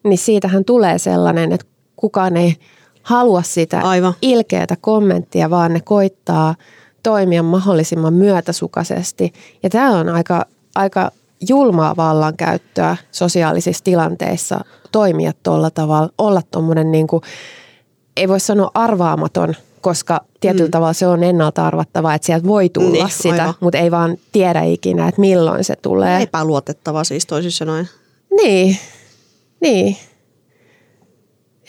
niin 0.03 0.17
siitähän 0.17 0.65
tulee 0.65 0.97
sellainen, 0.97 1.51
että 1.51 1.67
kukaan 1.95 2.37
ei 2.37 2.55
halua 3.01 3.41
sitä 3.41 3.79
Aivan. 3.79 4.13
ilkeätä 4.21 4.75
kommenttia, 4.81 5.49
vaan 5.49 5.73
ne 5.73 5.79
koittaa 5.79 6.55
toimia 7.03 7.43
mahdollisimman 7.43 8.13
myötäsukaisesti. 8.13 9.33
Ja 9.63 9.69
tämä 9.69 9.91
on 9.91 10.09
aika, 10.09 10.45
aika 10.75 11.11
julmaa 11.49 11.95
vallankäyttöä 11.95 12.97
sosiaalisissa 13.11 13.83
tilanteissa 13.83 14.59
toimia 14.91 15.31
tuolla 15.43 15.69
tavalla, 15.69 16.09
olla 16.17 16.41
tuommoinen 16.51 16.91
niin 16.91 17.07
kuin, 17.07 17.21
ei 18.17 18.27
voi 18.27 18.39
sanoa 18.39 18.71
arvaamaton, 18.73 19.53
koska 19.81 20.21
tietyllä 20.39 20.67
mm. 20.67 20.71
tavalla 20.71 20.93
se 20.93 21.07
on 21.07 21.23
ennalta 21.23 21.67
arvattavaa, 21.67 22.13
että 22.13 22.25
sieltä 22.25 22.47
voi 22.47 22.69
tulla 22.69 22.91
niin, 22.91 23.09
sitä, 23.09 23.41
aivan. 23.41 23.53
mutta 23.59 23.77
ei 23.77 23.91
vaan 23.91 24.17
tiedä 24.31 24.61
ikinä, 24.61 25.07
että 25.07 25.21
milloin 25.21 25.63
se 25.63 25.75
tulee. 25.81 26.21
Epäluotettava 26.21 27.03
siis 27.03 27.25
toisin 27.25 27.51
sanoen. 27.51 27.89
Niin, 28.41 28.77
niin. 29.61 29.97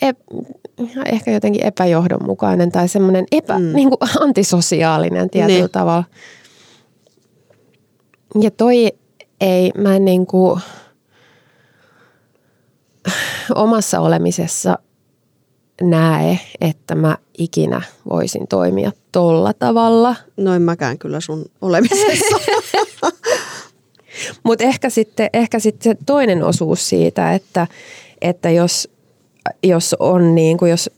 E- 0.01 0.13
ehkä 1.05 1.31
jotenkin 1.31 1.65
epäjohdonmukainen 1.65 2.71
tai 2.71 2.87
semmoinen 2.87 3.25
epä, 3.31 3.59
mm. 3.59 3.73
niin 3.73 3.89
kuin 3.89 3.99
antisosiaalinen 4.21 5.29
tietyllä 5.29 5.59
niin. 5.59 5.69
tavalla. 5.69 6.03
Ja 8.41 8.51
toi 8.51 8.91
ei, 9.41 9.71
mä 9.77 9.95
en 9.95 10.05
niin 10.05 10.27
kuin 10.27 10.61
omassa 13.55 13.99
olemisessa 13.99 14.79
näe, 15.81 16.39
että 16.61 16.95
mä 16.95 17.17
ikinä 17.37 17.81
voisin 18.09 18.47
toimia 18.47 18.91
tolla 19.11 19.53
tavalla. 19.53 20.15
No 20.37 20.53
en 20.55 20.61
mäkään 20.61 20.97
kyllä 20.97 21.19
sun 21.19 21.45
olemisessa. 21.61 22.37
Mutta 24.43 24.63
ehkä 24.63 24.89
sitten 24.89 25.29
ehkä 25.33 25.59
sit 25.59 25.81
se 25.81 25.95
toinen 26.05 26.43
osuus 26.43 26.89
siitä, 26.89 27.33
että, 27.33 27.67
että 28.21 28.49
jos, 28.49 28.89
jos 29.63 29.95
on 29.99 30.35
niin 30.35 30.57
kuin, 30.57 30.71
jos, 30.71 30.89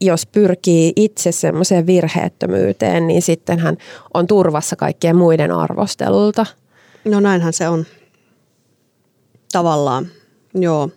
jos 0.00 0.26
pyrkii 0.26 0.92
itse 0.96 1.32
semmoiseen 1.32 1.86
virheettömyyteen, 1.86 3.06
niin 3.06 3.22
sitten 3.22 3.58
hän 3.58 3.76
on 4.14 4.26
turvassa 4.26 4.76
kaikkien 4.76 5.16
muiden 5.16 5.52
arvostelulta– 5.52 6.46
No 7.04 7.20
näinhän 7.20 7.52
se 7.52 7.68
on. 7.68 7.86
Tavallaan, 9.52 10.08
joo. 10.54 10.90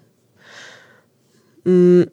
Mm. 1.66 2.06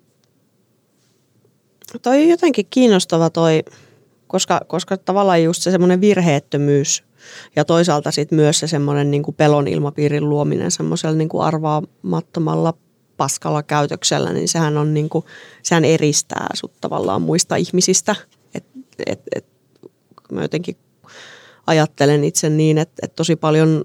Toi 2.02 2.28
jotenkin 2.28 2.66
kiinnostava 2.70 3.30
toi, 3.30 3.62
koska, 4.26 4.60
koska 4.66 4.96
tavallaan 4.96 5.42
just 5.42 5.62
se 5.62 5.70
semmoinen 5.70 6.00
virheettömyys 6.00 7.04
ja 7.56 7.64
toisaalta 7.64 8.10
sitten 8.10 8.36
myös 8.36 8.58
se 8.58 8.66
semmoinen 8.66 9.10
niin 9.10 9.22
kuin 9.22 9.34
pelon 9.34 9.68
ilmapiirin 9.68 10.28
luominen 10.28 10.70
semmoisella 10.70 11.16
niin 11.16 11.28
kuin 11.28 11.44
arvaamattomalla 11.44 12.74
paskalla 13.16 13.62
käytöksellä, 13.62 14.32
niin 14.32 14.48
sehän, 14.48 14.76
on 14.76 14.94
niin 14.94 15.08
kuin, 15.08 15.24
sehän 15.62 15.84
eristää 15.84 16.46
sut 16.54 16.72
tavallaan 16.80 17.22
muista 17.22 17.56
ihmisistä. 17.56 18.16
Et, 18.54 18.64
et, 19.06 19.20
et, 19.36 19.46
mä 20.32 20.42
jotenkin 20.42 20.76
ajattelen 21.66 22.24
itse 22.24 22.50
niin, 22.50 22.78
että, 22.78 22.94
että 23.02 23.16
tosi 23.16 23.36
paljon 23.36 23.84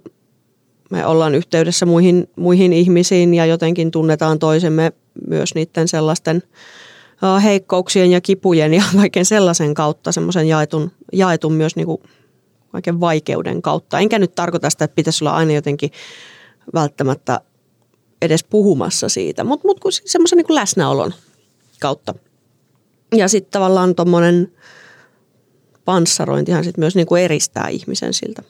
me 0.89 1.05
ollaan 1.05 1.36
yhteydessä 1.36 1.86
muihin, 1.86 2.29
muihin 2.36 2.74
ihmisiin 2.74 3.34
ja 3.34 3.46
jotenkin 3.46 3.91
tunnetaan 3.91 4.39
toisemme 4.39 4.91
myös 5.27 5.55
niiden 5.55 5.88
sellaisten 5.88 6.43
heikkouksien 7.43 8.12
ja 8.12 8.22
kipujen 8.22 8.74
ja 8.74 8.84
kaiken 8.98 9.25
sellaisen 9.25 9.74
kautta, 9.74 10.12
semmoisen 10.12 10.48
jaetun, 10.48 10.91
jaetun 11.13 11.53
myös 11.53 11.75
niin 11.75 11.86
kuin 11.86 12.01
kaiken 12.72 13.00
vaikeuden 13.00 13.62
kautta. 13.62 14.00
Enkä 14.00 14.19
nyt 14.19 14.36
tarkoita 14.36 14.69
sitä, 14.69 14.86
että 14.86 14.96
pitäisi 14.96 15.24
olla 15.24 15.36
aina 15.36 15.51
jotenkin 15.51 15.91
välttämättä 16.74 17.41
edes 18.22 18.43
puhumassa 18.43 19.10
siitä, 19.10 19.43
mutta 19.43 19.67
mut, 19.67 19.79
semmoisen 20.05 20.38
niin 20.38 20.55
läsnäolon 20.55 21.13
kautta. 21.79 22.13
Ja 23.15 23.27
sitten 23.27 23.51
tavallaan 23.51 23.96
tuommoinen 23.96 24.51
panssarointihan 25.88 26.63
sitten 26.63 26.82
myös 26.82 26.96
niin 26.96 27.08
kuin 27.08 27.22
eristää 27.22 27.67
ihmisen 27.67 28.13
siltä. 28.13 28.44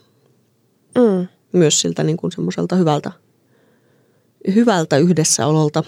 Mm. 0.98 1.28
Myös 1.52 1.82
siltä 1.82 2.04
niin 2.04 2.18
kuin 2.18 2.32
semmoiselta 2.32 2.76
hyvältä, 2.76 3.12
hyvältä 4.56 4.98
yhdessäololta. 4.98 5.84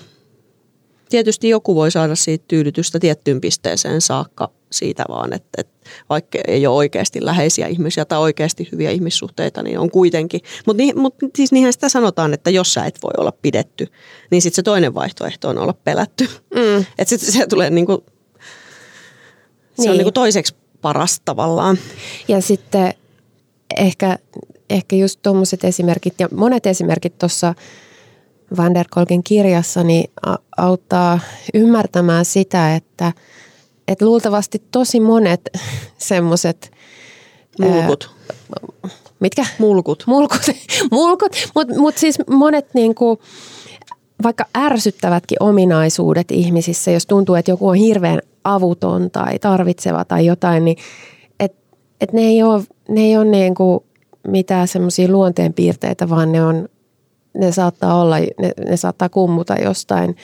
Tietysti 1.09 1.49
joku 1.49 1.75
voi 1.75 1.91
saada 1.91 2.15
siitä 2.15 2.45
tyydytystä 2.47 2.99
tiettyyn 2.99 3.41
pisteeseen 3.41 4.01
saakka 4.01 4.51
siitä 4.71 5.05
vaan, 5.09 5.33
että, 5.33 5.49
että 5.57 5.89
vaikka 6.09 6.39
ei 6.47 6.67
ole 6.67 6.75
oikeasti 6.75 7.25
läheisiä 7.25 7.67
ihmisiä 7.67 8.05
tai 8.05 8.19
oikeasti 8.19 8.69
hyviä 8.71 8.91
ihmissuhteita, 8.91 9.63
niin 9.63 9.79
on 9.79 9.91
kuitenkin. 9.91 10.41
Mutta 10.65 10.83
niin, 10.83 10.99
mut 10.99 11.15
siis 11.35 11.51
niinhän 11.51 11.73
sitä 11.73 11.89
sanotaan, 11.89 12.33
että 12.33 12.49
jos 12.49 12.73
sä 12.73 12.85
et 12.85 12.99
voi 13.03 13.11
olla 13.17 13.33
pidetty, 13.41 13.87
niin 14.31 14.41
sitten 14.41 14.55
se 14.55 14.63
toinen 14.63 14.93
vaihtoehto 14.93 15.49
on 15.49 15.57
olla 15.57 15.73
pelätty. 15.73 16.23
Mm. 16.55 16.85
Että 16.97 17.09
sitten 17.09 17.31
se 17.31 17.47
tulee 17.47 17.69
niinku, 17.69 18.03
se 19.75 19.81
niin. 19.81 19.91
on 19.91 19.97
niinku 19.97 20.11
toiseksi 20.11 20.55
paras 20.81 21.21
tavallaan. 21.25 21.77
Ja 22.27 22.41
sitten 22.41 22.93
ehkä, 23.77 24.17
ehkä 24.69 24.95
just 24.95 25.19
tuommoiset 25.23 25.63
esimerkit 25.63 26.13
ja 26.19 26.27
monet 26.35 26.65
esimerkit 26.65 27.17
tuossa 27.17 27.55
Van 28.57 28.73
der 28.73 28.85
Kolkin 28.89 29.23
kirjassa 29.23 29.83
niin 29.83 30.11
auttaa 30.57 31.19
ymmärtämään 31.53 32.25
sitä, 32.25 32.75
että, 32.75 33.13
että 33.87 34.05
luultavasti 34.05 34.63
tosi 34.71 34.99
monet 34.99 35.41
semmoiset 35.97 36.71
Mulkut. 37.59 38.09
Ää, 38.83 38.89
mitkä? 39.19 39.45
Mulkut. 39.59 40.03
Mulkut, 40.07 40.41
mulkut 40.91 41.31
mutta 41.55 41.79
mut 41.79 41.97
siis 41.97 42.17
monet 42.29 42.73
niinku, 42.73 43.21
vaikka 44.23 44.45
ärsyttävätkin 44.57 45.43
ominaisuudet 45.43 46.31
ihmisissä, 46.31 46.91
jos 46.91 47.05
tuntuu, 47.05 47.35
että 47.35 47.51
joku 47.51 47.67
on 47.67 47.75
hirveän 47.75 48.21
avuton 48.43 49.11
tai 49.11 49.39
tarvitseva 49.39 50.05
tai 50.05 50.25
jotain, 50.25 50.65
niin 50.65 50.77
et, 51.39 51.55
et 52.01 52.13
ne 52.13 52.21
ei 52.21 52.43
ole, 52.43 52.63
ne 52.89 53.01
ei 53.01 53.17
ole 53.17 53.25
niin 53.25 53.55
kuin 53.55 53.79
mitään 54.27 54.67
semmoisia 54.67 55.11
luonteenpiirteitä, 55.11 56.09
vaan 56.09 56.31
ne, 56.31 56.43
on, 56.43 56.69
ne 57.33 57.51
saattaa 57.51 58.01
olla, 58.01 58.15
ne, 58.19 58.51
ne 58.69 58.77
saattaa 58.77 59.09
kummuta 59.09 59.55
jostain 59.55 60.15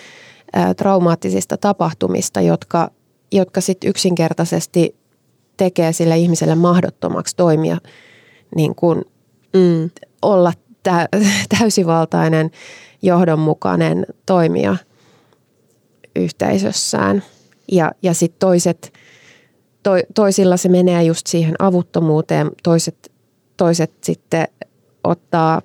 ää, 0.53 0.74
traumaattisista 0.74 1.57
tapahtumista, 1.57 2.41
jotka, 2.41 2.91
jotka 3.31 3.62
sitten 3.62 3.89
yksinkertaisesti 3.89 4.95
tekee 5.57 5.93
sille 5.93 6.17
ihmiselle 6.17 6.55
mahdottomaksi 6.55 7.36
toimia 7.36 7.77
niin 8.55 8.75
kuin 8.75 9.01
mm. 9.54 9.89
olla 10.21 10.54
tä, 10.84 11.10
täysivaltainen, 11.60 12.51
johdonmukainen 13.01 14.06
toimija 14.25 14.78
yhteisössään– 16.15 17.23
ja, 17.71 17.91
ja 18.01 18.13
sitten 18.13 18.39
toiset, 18.39 18.93
to, 19.84 19.91
toisilla 20.15 20.58
se 20.58 20.69
menee 20.69 21.04
just 21.04 21.28
siihen 21.28 21.56
avuttomuuteen, 21.60 22.51
toiset, 22.63 23.12
toiset 23.58 23.91
sitten 24.04 24.47
ottaa... 25.04 25.62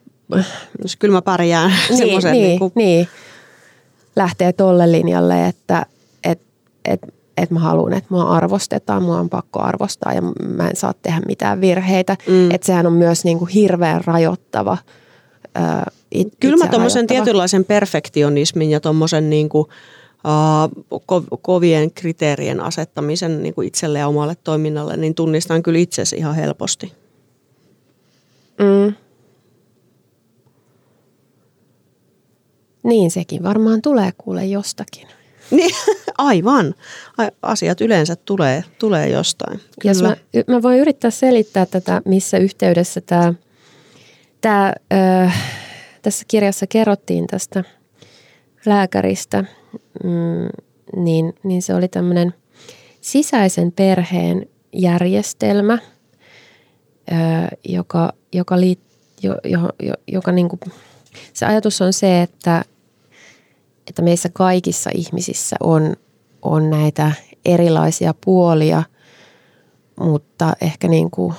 Jos 0.83 0.97
kyllä 0.97 1.13
mä 1.13 1.23
pärjään 1.23 1.71
niin, 1.89 1.99
semmoisen. 1.99 2.33
Niin, 2.33 2.45
niin, 2.45 2.59
kuin... 2.59 2.73
niin, 2.75 3.09
lähtee 4.17 4.53
tolle 4.53 4.93
linjalle, 4.93 5.47
että 5.47 5.87
et, 6.25 6.41
et, 6.85 7.01
et 7.37 7.51
mä 7.51 7.61
haluan, 7.61 7.93
että 7.93 8.09
mua 8.11 8.31
arvostetaan, 8.31 9.03
mua 9.03 9.21
on 9.21 9.29
pakko 9.29 9.61
arvostaa 9.61 10.13
ja 10.13 10.23
mä 10.49 10.69
en 10.69 10.77
saa 10.77 10.95
tehdä 11.03 11.21
mitään 11.27 11.61
virheitä. 11.61 12.17
Mm. 12.27 12.51
Että 12.51 12.67
sehän 12.67 12.87
on 12.87 12.93
myös 12.93 13.25
niin 13.25 13.39
kuin 13.39 13.49
hirveän 13.49 14.05
rajoittava. 14.05 14.79
it, 16.11 16.29
Kyllä 16.41 16.57
mä 16.57 16.71
tuommoisen 16.71 17.07
tietynlaisen 17.07 17.65
perfektionismin 17.65 18.71
ja 18.71 18.81
tuommoisen 18.81 19.31
niin 19.31 19.49
kuin, 19.49 19.67
kovien 21.43 21.93
kriteerien 21.93 22.61
asettamisen 22.61 23.43
niin 23.43 23.55
kuin 23.55 23.69
itselle 23.69 23.99
ja 23.99 24.09
omalle 24.09 24.37
toiminnalle, 24.45 24.97
niin 24.97 25.15
tunnistan 25.15 25.63
kyllä 25.63 25.79
itsesi 25.79 26.17
ihan 26.17 26.35
helposti. 26.35 26.93
Mm. 28.59 28.95
Niin 32.83 33.11
sekin 33.11 33.43
varmaan 33.43 33.83
tulee 33.83 34.11
kuule 34.19 34.47
jostakin. 34.47 35.09
Niin, 35.51 35.75
aivan. 36.19 36.75
Asiat 37.43 37.81
yleensä 37.81 38.17
tulee, 38.17 38.65
tulee 38.79 39.09
jostain. 39.09 39.61
Kyllä. 39.81 39.91
Jos 39.91 40.03
mä, 40.03 40.17
mä 40.47 40.63
voin 40.63 40.79
yrittää 40.79 41.11
selittää 41.11 41.67
tätä, 41.67 42.03
missä 42.05 42.39
yhteydessä 42.39 43.01
tämä, 43.01 43.35
tämä 44.41 44.73
äh, 44.93 45.43
tässä 46.03 46.25
kirjassa 46.29 46.67
kerrottiin 46.67 47.27
tästä 47.27 47.65
lääkäristä– 48.67 49.45
mm, 50.05 50.49
niin, 50.97 51.35
niin 51.43 51.63
se 51.63 51.75
oli 51.75 51.89
tämmöinen 51.89 52.35
sisäisen 53.01 53.73
perheen 53.73 54.47
järjestelmä, 54.73 55.79
joka, 57.69 58.13
joka, 58.33 58.61
liit, 58.61 58.81
jo, 59.23 59.37
jo, 59.45 59.61
jo, 59.83 59.95
joka 60.07 60.33
niin 60.33 60.49
kuin, 60.49 60.61
se 61.33 61.47
ajatus 61.47 61.81
on 61.81 61.93
se, 61.93 62.23
että, 62.23 62.65
että 63.87 64.03
meissä 64.03 64.29
kaikissa 64.33 64.91
ihmisissä 64.95 65.57
on, 65.61 65.97
on 66.43 66.71
näitä 66.71 67.13
erilaisia 67.45 68.15
puolia, 68.25 68.83
mutta 70.01 70.53
ehkä 70.61 70.89
niin 70.89 71.11
kuin 71.11 71.35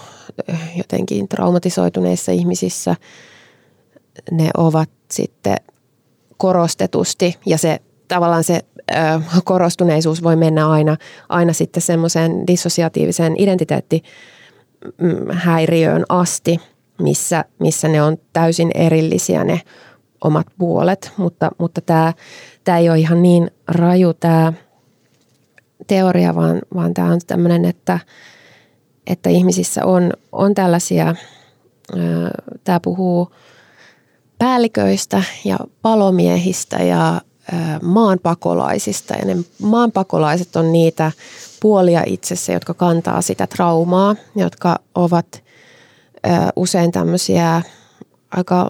jotenkin 0.76 1.28
traumatisoituneissa 1.28 2.32
ihmisissä 2.32 2.96
ne 4.32 4.50
ovat 4.58 4.90
sitten 5.12 5.58
korostetusti 6.38 7.36
ja 7.46 7.58
se 7.58 7.80
tavallaan 8.12 8.44
se 8.44 8.62
ö, 8.92 8.96
korostuneisuus 9.44 10.24
voi 10.24 10.36
mennä 10.36 10.70
aina, 10.70 10.98
aina 11.30 11.54
sitten 11.54 11.82
semmoiseen 11.82 12.48
dissosiatiiviseen 12.48 13.36
identiteettihäiriöön 13.38 16.04
asti, 16.10 16.60
missä, 17.02 17.46
missä 17.60 17.88
ne 17.88 18.02
on 18.02 18.18
täysin 18.34 18.72
erillisiä 18.76 19.44
ne 19.44 19.62
omat 20.24 20.48
puolet, 20.58 21.12
mutta, 21.18 21.52
mutta 21.58 21.82
tämä, 21.82 22.14
tämä 22.64 22.78
ei 22.78 22.90
ole 22.90 23.00
ihan 23.00 23.22
niin 23.22 23.52
raju 23.68 24.14
tämä 24.14 24.54
teoria, 25.88 26.36
vaan, 26.36 26.62
vaan 26.76 26.94
tämä 26.94 27.12
on 27.12 27.20
tämmöinen, 27.28 27.66
että, 27.66 28.00
että 29.08 29.30
ihmisissä 29.30 29.86
on, 29.86 30.14
on 30.32 30.54
tällaisia, 30.54 31.16
tämä 32.64 32.80
puhuu 32.80 33.32
päälliköistä 34.38 35.24
ja 35.46 35.58
palomiehistä 35.82 36.84
ja 36.84 37.22
maanpakolaisista. 37.82 39.14
Ja 39.14 39.26
ne 39.26 39.38
maanpakolaiset 39.62 40.56
on 40.56 40.72
niitä 40.72 41.12
puolia 41.60 42.04
itsessä, 42.06 42.54
jotka 42.54 42.74
kantaa 42.74 43.22
sitä 43.22 43.48
traumaa, 43.48 44.16
jotka 44.36 44.80
ovat 44.96 45.44
usein 46.56 46.92
tämmöisiä 46.92 47.62
aika 48.32 48.70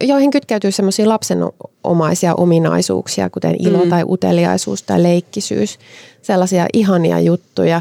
joihin 0.00 0.30
kytkeytyy 0.30 0.72
semmoisia 0.72 1.08
lapsenomaisia 1.08 2.34
ominaisuuksia, 2.34 3.30
kuten 3.30 3.56
ilo 3.58 3.84
mm. 3.84 3.90
tai 3.90 4.04
uteliaisuus 4.08 4.82
tai 4.82 5.02
leikkisyys, 5.02 5.78
sellaisia 6.22 6.66
ihania 6.72 7.20
juttuja, 7.20 7.80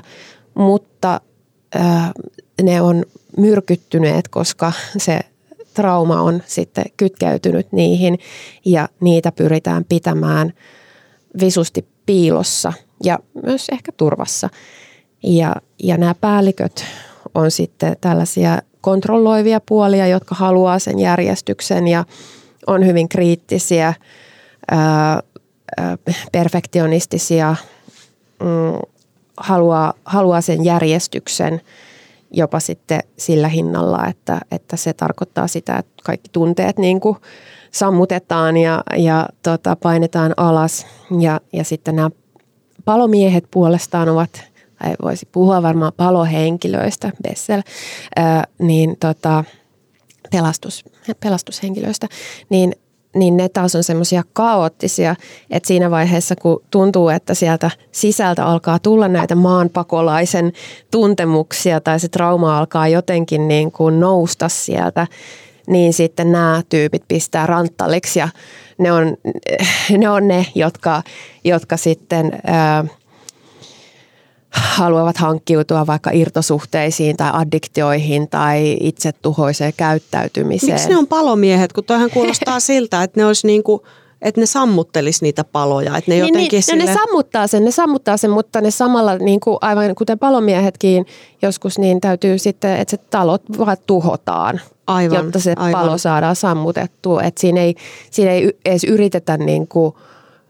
mutta 0.53 1.21
äh, 1.75 2.11
ne 2.63 2.81
on 2.81 3.05
myrkyttyneet, 3.37 4.27
koska 4.27 4.71
se 4.97 5.19
trauma 5.77 6.21
on 6.21 6.43
sitten 6.45 6.85
kytkeytynyt 6.97 7.71
niihin 7.71 8.19
ja 8.65 8.89
niitä 8.99 9.31
pyritään 9.31 9.85
pitämään 9.85 10.53
visusti 11.39 11.87
piilossa 12.05 12.73
ja 13.03 13.19
myös 13.43 13.67
ehkä 13.71 13.91
turvassa. 13.91 14.49
Ja, 15.23 15.55
ja 15.83 15.97
nämä 15.97 16.15
päälliköt 16.21 16.85
on 17.35 17.51
sitten 17.51 17.97
tällaisia 18.01 18.61
kontrolloivia 18.81 19.61
puolia, 19.65 20.07
jotka 20.07 20.35
haluaa 20.35 20.79
sen 20.79 20.99
järjestyksen 20.99 21.87
ja 21.87 22.05
on 22.67 22.85
hyvin 22.85 23.09
kriittisiä, 23.09 23.93
ää, 24.71 25.21
ää, 25.77 25.97
perfektionistisia, 26.31 27.55
mm, 28.39 28.79
haluaa, 29.37 29.93
haluaa 30.05 30.41
sen 30.41 30.65
järjestyksen 30.65 31.61
jopa 32.31 32.59
sitten 32.59 32.99
sillä 33.17 33.47
hinnalla, 33.47 34.07
että, 34.07 34.39
että 34.51 34.77
se 34.77 34.93
tarkoittaa 34.93 35.47
sitä, 35.47 35.77
että 35.77 35.93
kaikki 36.03 36.29
tunteet 36.31 36.77
niin 36.77 36.99
kuin 36.99 37.17
sammutetaan 37.71 38.57
ja, 38.57 38.83
ja 38.97 39.27
tota, 39.43 39.75
painetaan 39.75 40.33
alas. 40.37 40.87
Ja, 41.19 41.39
ja 41.53 41.63
sitten 41.63 41.95
nämä 41.95 42.09
palomiehet 42.85 43.43
puolestaan 43.51 44.09
ovat, 44.09 44.43
tai 44.79 44.95
voisi 45.03 45.27
puhua 45.31 45.63
varmaan 45.63 45.91
palohenkilöistä, 45.97 47.11
Bessel, 47.23 47.61
ää, 48.15 48.43
niin 48.59 48.97
tota, 48.99 49.43
pelastus, 50.31 50.85
pelastushenkilöistä, 51.19 52.07
niin 52.49 52.73
niin 53.15 53.37
ne 53.37 53.49
taas 53.49 53.75
on 53.75 53.83
semmoisia 53.83 54.23
kaoottisia, 54.33 55.15
että 55.49 55.67
siinä 55.67 55.91
vaiheessa 55.91 56.35
kun 56.35 56.63
tuntuu, 56.71 57.09
että 57.09 57.33
sieltä 57.33 57.71
sisältä 57.91 58.45
alkaa 58.45 58.79
tulla 58.79 59.07
näitä 59.07 59.35
maanpakolaisen 59.35 60.53
tuntemuksia 60.91 61.81
tai 61.81 61.99
se 61.99 62.07
trauma 62.07 62.57
alkaa 62.57 62.87
jotenkin 62.87 63.47
niin 63.47 63.71
kuin 63.71 63.99
nousta 63.99 64.49
sieltä, 64.49 65.07
niin 65.67 65.93
sitten 65.93 66.31
nämä 66.31 66.61
tyypit 66.69 67.03
pistää 67.07 67.47
ranttaliksi 67.47 68.19
ja 68.19 68.29
ne 68.77 68.91
on 68.91 69.17
ne, 69.97 70.09
on 70.09 70.27
ne 70.27 70.45
jotka, 70.55 71.03
jotka 71.43 71.77
sitten 71.77 72.39
ää, 72.45 72.85
haluavat 74.57 75.17
hankkiutua 75.17 75.87
vaikka 75.87 76.09
irtosuhteisiin 76.13 77.17
tai 77.17 77.31
addiktioihin 77.33 78.29
tai 78.29 78.77
itsetuhoiseen 78.79 79.73
käyttäytymiseen. 79.77 80.73
Miksi 80.73 80.89
ne 80.89 80.97
on 80.97 81.07
palomiehet, 81.07 81.73
kun 81.73 81.83
toihan 81.83 82.09
kuulostaa 82.09 82.59
siltä, 82.59 83.03
että 83.03 83.19
ne 83.19 83.25
olisi 83.25 83.47
niin 83.47 83.63
kuin 83.63 83.81
että 84.21 84.41
ne 84.41 84.45
sammuttelisi 84.45 85.23
niitä 85.23 85.43
paloja. 85.43 85.97
Että 85.97 86.11
ne, 86.11 86.15
niin, 86.15 86.27
jotenkin 86.27 86.51
niin, 86.51 86.63
sille... 86.63 86.83
no 86.83 86.89
ne 86.89 86.93
sammuttaa 86.93 87.47
sen, 87.47 87.65
ne 87.65 87.71
sammuttaa 87.71 88.17
sen, 88.17 88.31
mutta 88.31 88.61
ne 88.61 88.71
samalla, 88.71 89.17
niin 89.17 89.39
kuin, 89.39 89.57
aivan 89.61 89.95
kuten 89.95 90.19
palomiehetkin 90.19 91.05
joskus, 91.41 91.79
niin 91.79 92.01
täytyy 92.01 92.37
sitten, 92.37 92.77
että 92.77 92.91
se 92.91 92.97
talot 92.97 93.41
vaan 93.57 93.77
tuhotaan, 93.87 94.61
aivan, 94.87 95.17
jotta 95.17 95.39
se 95.39 95.53
aivan. 95.57 95.81
palo 95.81 95.97
saadaan 95.97 96.35
sammutettua. 96.35 97.23
Että 97.23 97.41
siinä 97.41 97.61
ei, 97.61 97.75
siinä 98.11 98.31
ei 98.31 98.51
edes 98.65 98.83
yritetä 98.83 99.37
niin 99.37 99.67
kuin, 99.67 99.93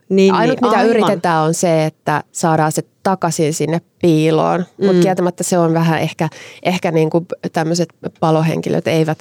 niin, 0.09 0.33
Ainut 0.33 0.61
niin, 0.61 0.69
mitä 0.69 0.77
aivan. 0.77 0.89
yritetään 0.89 1.43
on 1.43 1.53
se, 1.53 1.85
että 1.85 2.23
saadaan 2.31 2.71
se 2.71 2.83
takaisin 3.03 3.53
sinne 3.53 3.81
piiloon, 4.01 4.65
mm. 4.77 4.85
mutta 4.85 5.01
kieltämättä 5.01 5.43
se 5.43 5.57
on 5.57 5.73
vähän 5.73 5.99
ehkä, 5.99 6.29
ehkä 6.63 6.91
niin 6.91 7.09
kuin 7.09 7.25
tämmöiset 7.53 7.89
palohenkilöt 8.19 8.87
eivät, 8.87 9.17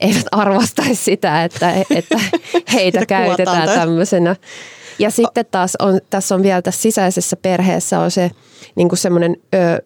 eivät 0.00 0.26
arvostaisi 0.32 1.04
sitä, 1.04 1.44
että, 1.44 1.72
että 1.90 2.18
heitä 2.74 3.06
käytetään 3.06 3.68
tämmöisenä. 3.68 4.36
Ja 4.98 5.10
sitten 5.10 5.46
taas 5.50 5.76
on, 5.78 6.00
tässä 6.10 6.34
on 6.34 6.42
vielä 6.42 6.62
tässä 6.62 6.82
sisäisessä 6.82 7.36
perheessä 7.36 8.00
on 8.00 8.10
se 8.10 8.30
niin 8.74 8.88
kuin 8.88 8.98
semmoinen 8.98 9.36
ö, 9.54 9.82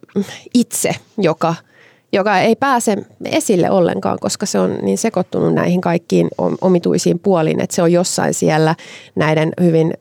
itse, 0.55 0.95
joka– 1.19 1.55
joka 2.13 2.39
ei 2.39 2.57
pääse 2.57 2.97
esille 3.25 3.71
ollenkaan, 3.71 4.19
koska 4.21 4.47
se 4.47 4.59
on 4.59 4.79
niin 4.83 4.99
sekoittunut 4.99 5.55
näihin 5.55 5.81
kaikkiin 5.81 6.29
omituisiin 6.61 7.19
puoliin, 7.19 7.61
että 7.61 7.77
se 7.77 7.83
on 7.83 7.93
jossain 7.93 8.35
siellä 8.35 8.75
näiden 9.15 9.53
hyvin 9.61 9.95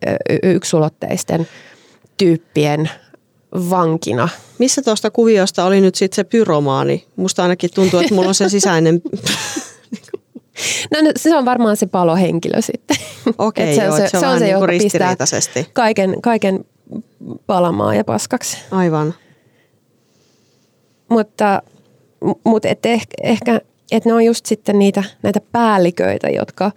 yksulotteisten 0.44 1.48
tyyppien 2.18 2.90
vankina. 3.70 4.30
Missä 4.60 4.82
tuosta 4.82 5.12
kuviosta 5.12 5.66
oli 5.66 5.82
nyt 5.82 5.96
sitten 5.96 6.16
se 6.16 6.24
pyromaani? 6.24 7.06
Musta 7.16 7.44
ainakin 7.44 7.70
tuntuu, 7.76 8.00
että 8.00 8.14
mulla 8.14 8.28
on 8.28 8.36
se 8.36 8.50
sisäinen... 8.50 9.02
No, 10.92 11.02
no 11.02 11.12
se 11.16 11.36
on 11.36 11.46
varmaan 11.46 11.78
se 11.78 11.86
palohenkilö 11.86 12.62
sitten. 12.62 12.98
Okei, 13.38 13.74
okay, 13.76 13.86
joo, 13.86 13.98
se, 13.98 14.08
se, 14.08 14.18
on 14.18 14.22
se, 14.22 14.28
on 14.28 14.40
se 14.40 14.50
joka 14.50 14.68
niinku 14.68 14.84
pistää 14.84 15.16
kaiken, 15.74 16.22
kaiken 16.22 16.66
palamaan 17.48 17.98
ja 17.98 18.04
paskaksi. 18.04 18.58
Aivan. 18.72 19.14
Mutta 21.10 21.62
mutta 22.44 22.68
et 22.68 22.86
ehkä, 23.24 23.62
et 23.92 24.06
ne 24.06 24.14
on 24.14 24.26
just 24.26 24.46
sitten 24.46 24.80
niitä, 24.80 25.04
näitä 25.24 25.40
päälliköitä, 25.52 26.30
jotka, 26.30 26.72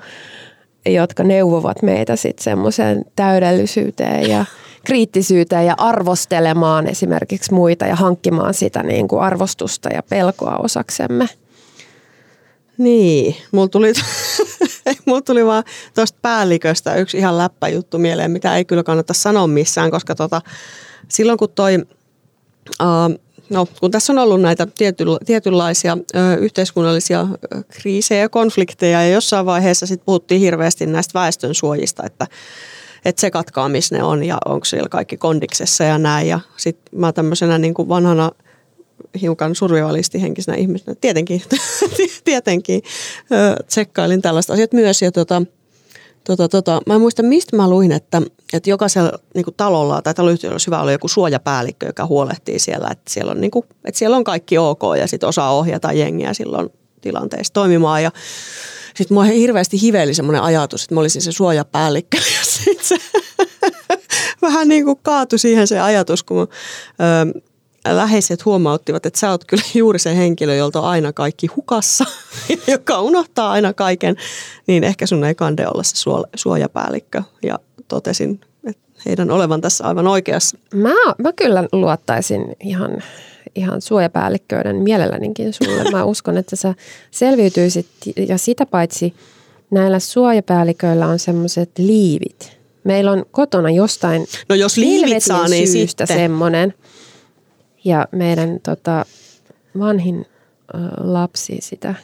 jotka 0.86 1.24
neuvovat 1.24 1.82
meitä 1.82 2.16
sitten 2.16 2.44
semmoiseen 2.44 3.04
täydellisyyteen 3.16 4.30
ja 4.30 4.44
kriittisyyteen 4.84 5.66
ja 5.66 5.74
arvostelemaan 5.78 6.86
esimerkiksi 6.86 7.54
muita 7.54 7.86
ja 7.86 7.96
hankkimaan 7.96 8.54
sitä 8.54 8.82
niin 8.82 9.08
kuin 9.08 9.22
arvostusta 9.22 9.88
ja 9.88 10.02
pelkoa 10.02 10.56
osaksemme. 10.56 11.28
Niin, 12.78 13.36
mulla 13.52 13.68
tuli, 13.68 13.92
mulla 15.06 15.20
tuli 15.20 15.46
vaan 15.46 15.64
tuosta 15.94 16.18
päälliköstä 16.22 16.94
yksi 16.94 17.18
ihan 17.18 17.38
läppäjuttu 17.38 17.98
mieleen, 17.98 18.30
mitä 18.30 18.56
ei 18.56 18.64
kyllä 18.64 18.82
kannata 18.82 19.14
sanoa 19.14 19.46
missään, 19.46 19.90
koska 19.90 20.14
tota, 20.14 20.40
silloin 21.08 21.38
kun 21.38 21.48
toi 21.54 21.78
uh, 22.82 23.20
no, 23.50 23.66
kun 23.80 23.90
tässä 23.90 24.12
on 24.12 24.18
ollut 24.18 24.40
näitä 24.40 24.66
tietynlaisia 25.26 25.98
yhteiskunnallisia 26.40 27.26
kriisejä 27.68 28.20
ja 28.20 28.28
konflikteja 28.28 29.02
ja 29.02 29.12
jossain 29.12 29.46
vaiheessa 29.46 29.86
sitten 29.86 30.06
puhuttiin 30.06 30.40
hirveästi 30.40 30.86
näistä 30.86 31.18
väestön 31.18 31.54
suojista, 31.54 32.02
että 32.06 32.26
että 33.04 33.20
se 33.20 33.30
katkaa, 33.30 33.68
missä 33.68 33.96
ne 33.96 34.02
on 34.02 34.24
ja 34.24 34.38
onko 34.44 34.64
siellä 34.64 34.88
kaikki 34.88 35.16
kondiksessa 35.16 35.84
ja 35.84 35.98
näin. 35.98 36.28
Ja 36.28 36.40
sitten 36.56 37.00
mä 37.00 37.12
tämmöisenä 37.12 37.58
niin 37.58 37.74
kuin 37.74 37.88
vanhana 37.88 38.30
hiukan 39.20 39.54
survivalistihenkisenä 39.54 40.56
ihmisenä, 40.56 40.94
tietenkin, 41.00 41.42
tietenkin 42.24 42.82
tsekkailin 43.66 44.22
tällaista 44.22 44.52
asiat 44.52 44.72
myös. 44.72 45.02
Ja 45.02 45.12
tota, 45.12 45.42
Tota, 46.24 46.48
tota, 46.48 46.80
mä 46.86 46.94
en 46.94 47.00
muista, 47.00 47.22
mistä 47.22 47.56
mä 47.56 47.70
luin, 47.70 47.92
että, 47.92 48.22
että 48.52 48.70
jokaisella 48.70 49.12
niin 49.34 49.44
kuin 49.44 49.54
talolla 49.56 50.02
tai 50.02 50.14
taloyhtiöllä 50.14 50.54
olisi 50.54 50.66
hyvä 50.66 50.80
olla 50.80 50.92
joku 50.92 51.08
suojapäällikkö, 51.08 51.86
joka 51.86 52.06
huolehtii 52.06 52.58
siellä, 52.58 52.88
että 52.90 53.12
siellä 53.12 53.32
on, 53.32 53.40
niin 53.40 53.50
kuin, 53.50 53.64
että 53.84 53.98
siellä 53.98 54.16
on 54.16 54.24
kaikki 54.24 54.58
ok 54.58 54.82
ja 54.98 55.06
sitten 55.06 55.28
osaa 55.28 55.56
ohjata 55.56 55.92
jengiä 55.92 56.34
silloin 56.34 56.70
tilanteessa 57.00 57.52
toimimaan. 57.52 58.02
Ja 58.02 58.10
sitten 58.96 59.14
mua 59.14 59.24
hirveästi 59.24 59.82
hiveli 59.82 60.14
semmoinen 60.14 60.42
ajatus, 60.42 60.82
että 60.82 60.94
mä 60.94 61.00
olisin 61.00 61.22
se 61.22 61.32
suojapäällikkö 61.32 62.16
ja 62.38 62.44
sitten 62.44 62.86
se 62.86 62.96
vähän 64.42 64.68
niin 64.68 64.84
kuin 64.84 64.98
kaatui 65.02 65.38
siihen 65.38 65.66
se 65.66 65.80
ajatus, 65.80 66.22
kun 66.22 66.40
ö, 66.42 67.40
läheiset 67.88 68.44
huomauttivat, 68.44 69.06
että 69.06 69.18
sä 69.18 69.30
oot 69.30 69.44
kyllä 69.44 69.62
juuri 69.74 69.98
se 69.98 70.16
henkilö, 70.16 70.54
jolta 70.54 70.80
on 70.80 70.88
aina 70.88 71.12
kaikki 71.12 71.46
hukassa, 71.46 72.04
joka 72.72 73.00
unohtaa 73.00 73.50
aina 73.50 73.72
kaiken, 73.72 74.16
niin 74.66 74.84
ehkä 74.84 75.06
sun 75.06 75.24
ei 75.24 75.34
kande 75.34 75.66
olla 75.66 75.82
se 75.82 75.94
suojapäällikkö. 76.36 77.22
Ja 77.42 77.58
totesin, 77.88 78.40
että 78.66 78.82
heidän 79.06 79.30
olevan 79.30 79.60
tässä 79.60 79.84
aivan 79.84 80.06
oikeassa. 80.06 80.58
Mä, 80.74 80.94
mä 81.18 81.32
kyllä 81.32 81.68
luottaisin 81.72 82.56
ihan, 82.60 83.02
ihan 83.54 83.82
suojapäällikköiden 83.82 84.76
mielellänikin 84.76 85.52
sulle. 85.52 85.90
Mä 85.90 86.04
uskon, 86.14 86.36
että 86.36 86.56
sä 86.56 86.74
selviytyisit 87.10 87.86
ja 88.28 88.38
sitä 88.38 88.66
paitsi 88.66 89.14
näillä 89.70 89.98
suojapäälliköillä 89.98 91.06
on 91.06 91.18
semmoiset 91.18 91.70
liivit. 91.78 92.58
Meillä 92.84 93.10
on 93.12 93.24
kotona 93.30 93.70
jostain 93.70 94.26
no 94.48 94.54
jos 94.54 94.76
liivit 94.76 95.22
saa, 95.22 95.48
niin 95.48 95.68
syystä 95.68 96.06
semmoinen– 96.06 96.74
ja 97.84 98.08
meidän 98.12 98.60
tota, 98.62 99.04
vanhin 99.78 100.26
ö, 100.74 100.78
lapsi 100.98 101.56
sitä 101.60 101.94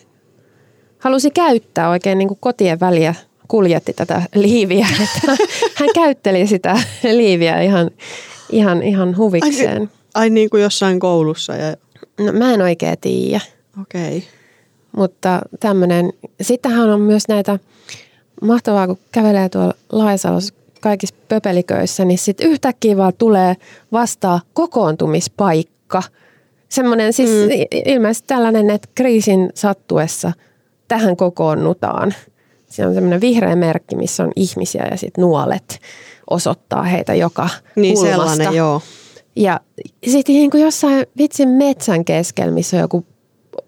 halusi 0.99 1.31
käyttää 1.31 1.88
oikein 1.88 2.19
niin 2.19 2.29
kuin 2.29 2.38
kotien 2.40 2.81
väliä 2.81 3.14
kuljetti 3.49 3.93
tätä 3.93 4.23
liiviä. 4.35 4.87
Että 5.05 5.45
hän 5.75 5.88
käytteli 5.95 6.47
sitä 6.47 6.83
liiviä 7.03 7.61
ihan, 7.61 7.90
ihan, 8.51 8.83
ihan 8.83 9.16
huvikseen. 9.16 9.83
Ai, 9.83 9.88
ai 10.14 10.31
niin 10.31 10.51
kuin 10.51 10.62
jossain 10.62 11.01
koulussa? 11.01 11.57
Ja... 11.57 11.77
No, 12.21 12.33
mä 12.33 12.55
en 12.55 12.62
oikein 12.62 12.97
tiedä. 13.01 13.40
Okei. 13.81 14.16
Okay. 14.16 14.29
Mutta 14.97 15.40
tämmöinen, 15.61 16.12
sittenhän 16.40 16.90
on 16.90 17.01
myös 17.01 17.29
näitä, 17.29 17.59
mahtavaa 18.43 18.87
kun 18.87 18.99
kävelee 19.12 19.49
tuolla 19.49 19.75
Laisalossa 19.93 20.55
kaikissa 20.81 21.14
pöpeliköissä, 21.31 22.05
niin 22.05 22.19
sitten 22.19 22.47
yhtäkkiä 22.47 22.97
vaan 22.97 23.12
tulee 23.19 23.57
vastaan 23.93 24.40
kokoontumispaikka. 24.53 26.03
Semmoinen 26.69 27.12
siis 27.12 27.31
mm. 27.31 27.81
ilmeisesti 27.85 28.27
tällainen, 28.27 28.71
että 28.71 28.88
kriisin 28.95 29.51
sattuessa 29.55 30.33
tähän 30.88 31.16
kokoonnutaan. 31.16 32.14
Se 32.66 32.87
on 32.87 32.95
semmoinen 32.95 33.21
vihreä 33.21 33.57
merkki, 33.57 33.97
missä 33.97 34.23
on 34.23 34.33
ihmisiä 34.37 34.87
ja 34.90 34.97
sitten 34.97 35.23
nuolet 35.23 35.81
osoittaa 36.31 36.83
heitä 36.83 37.14
joka 37.14 37.49
niin 37.77 37.95
kulmasta. 37.95 38.19
sellainen, 38.19 38.55
joo. 38.55 38.83
Ja 39.37 39.61
sitten 40.07 40.35
niin 40.35 40.51
kuin 40.51 40.62
jossain 40.62 41.07
vitsin 41.19 41.49
metsän 41.49 42.05
keskellä, 42.05 42.53
missä 42.53 42.77
on 42.77 42.81
joku 42.81 43.07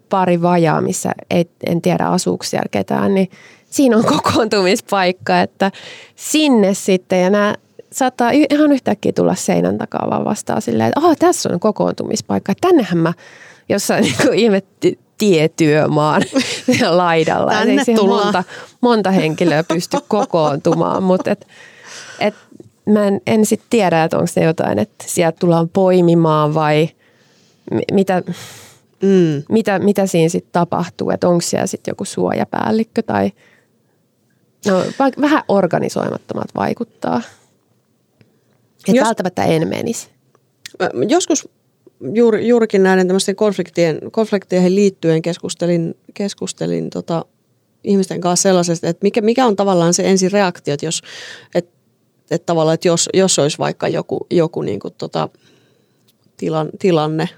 pari 0.09 0.41
vajaa, 0.41 0.81
missä 0.81 1.11
ei, 1.29 1.49
en 1.65 1.81
tiedä 1.81 2.05
asuuko 2.05 2.43
siellä 2.43 2.67
ketään, 2.71 3.13
niin 3.13 3.29
siinä 3.73 3.97
on 3.97 4.05
kokoontumispaikka, 4.15 5.41
että 5.41 5.71
sinne 6.15 6.73
sitten 6.73 7.21
ja 7.21 7.29
nämä 7.29 7.55
saattaa 7.91 8.31
ihan 8.31 8.71
yhtäkkiä 8.71 9.11
tulla 9.11 9.35
seinän 9.35 9.77
takaa 9.77 10.07
vaan 10.09 10.25
vastaan 10.25 10.61
silleen, 10.61 10.87
että 10.89 11.07
oh, 11.07 11.17
tässä 11.17 11.49
on 11.53 11.59
kokoontumispaikka, 11.59 12.53
tännehän 12.61 12.97
mä 12.97 13.13
jossain 13.69 14.03
niin 14.03 14.15
kuin 14.21 14.39
ihme 14.39 14.63
tietyömaan 15.17 16.21
laidalla. 16.89 17.51
Tänne 17.51 17.83
ei 17.87 17.95
monta, 18.07 18.43
monta 18.81 19.11
henkilöä 19.11 19.63
pysty 19.63 19.97
kokoontumaan, 20.07 21.03
mutta 21.03 21.31
et, 21.31 21.47
et, 22.19 22.35
mä 22.85 23.07
en, 23.07 23.21
en 23.27 23.45
sitten 23.45 23.67
tiedä, 23.69 24.03
että 24.03 24.17
onko 24.17 24.27
se 24.27 24.43
jotain, 24.43 24.79
että 24.79 25.05
sieltä 25.07 25.37
tullaan 25.39 25.69
poimimaan 25.69 26.53
vai 26.53 26.89
mitä, 27.91 28.23
mm. 29.01 29.43
mitä, 29.49 29.79
mitä 29.79 30.07
siinä 30.07 30.29
sitten 30.29 30.51
tapahtuu, 30.51 31.09
että 31.09 31.27
onko 31.27 31.41
siellä 31.41 31.67
sitten 31.67 31.91
joku 31.91 32.05
suojapäällikkö 32.05 33.01
tai 33.01 33.31
no, 34.71 34.83
vähän 35.21 35.43
organisoimattomat 35.47 36.47
vaikuttaa. 36.55 37.21
Että 38.79 38.91
Jos, 38.91 39.05
välttämättä 39.05 39.43
en 39.43 39.67
menisi. 39.67 40.09
Joskus 41.07 41.49
juuri, 42.13 42.47
juurikin 42.47 42.83
näiden 42.83 43.07
tämmöisten 43.07 43.35
konfliktien, 43.35 43.99
konflikteihin 44.11 44.75
liittyen 44.75 45.21
keskustelin, 45.21 45.95
keskustelin 46.13 46.89
tota, 46.89 47.25
ihmisten 47.83 48.21
kanssa 48.21 48.43
sellaisesta, 48.43 48.89
että 48.89 49.03
mikä, 49.03 49.21
mikä 49.21 49.45
on 49.45 49.55
tavallaan 49.55 49.93
se 49.93 50.09
ensireaktio, 50.09 50.73
että 50.73 50.85
jos, 50.85 51.01
että, 51.55 51.71
että 52.31 52.45
tavallaan, 52.45 52.73
että 52.73 52.87
jos, 52.87 53.09
jos 53.13 53.39
olisi 53.39 53.57
vaikka 53.57 53.87
joku, 53.87 54.27
joku 54.29 54.61
niin 54.61 54.79
kuin 54.79 54.93
tota, 54.97 55.29
tilan, 56.37 56.69
tilanne, 56.79 57.29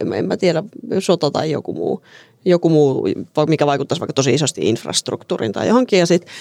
en, 0.00 0.12
en 0.12 0.26
mä 0.26 0.36
tiedä, 0.36 0.62
sota 0.98 1.30
tai 1.30 1.50
joku 1.50 1.74
muu, 1.74 2.02
joku 2.44 2.68
muu, 2.68 3.08
mikä 3.48 3.66
vaikuttaisi 3.66 4.00
vaikka 4.00 4.12
tosi 4.12 4.34
isosti 4.34 4.60
infrastruktuuriin 4.68 5.52
tai 5.52 5.68
johonkin, 5.68 5.98
ja 5.98 6.06
sitten 6.06 6.32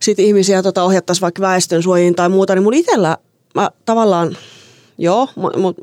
sit 0.00 0.18
ihmisiä 0.18 0.62
tota, 0.62 0.84
ohjattaisiin 0.84 1.22
vaikka 1.22 1.42
väestönsuojiin 1.42 2.14
tai 2.14 2.28
muuta, 2.28 2.54
niin 2.54 2.62
mun 2.62 2.74
itsellä 2.74 3.16
mä 3.54 3.70
tavallaan, 3.84 4.36
joo, 4.98 5.28
mutta 5.36 5.82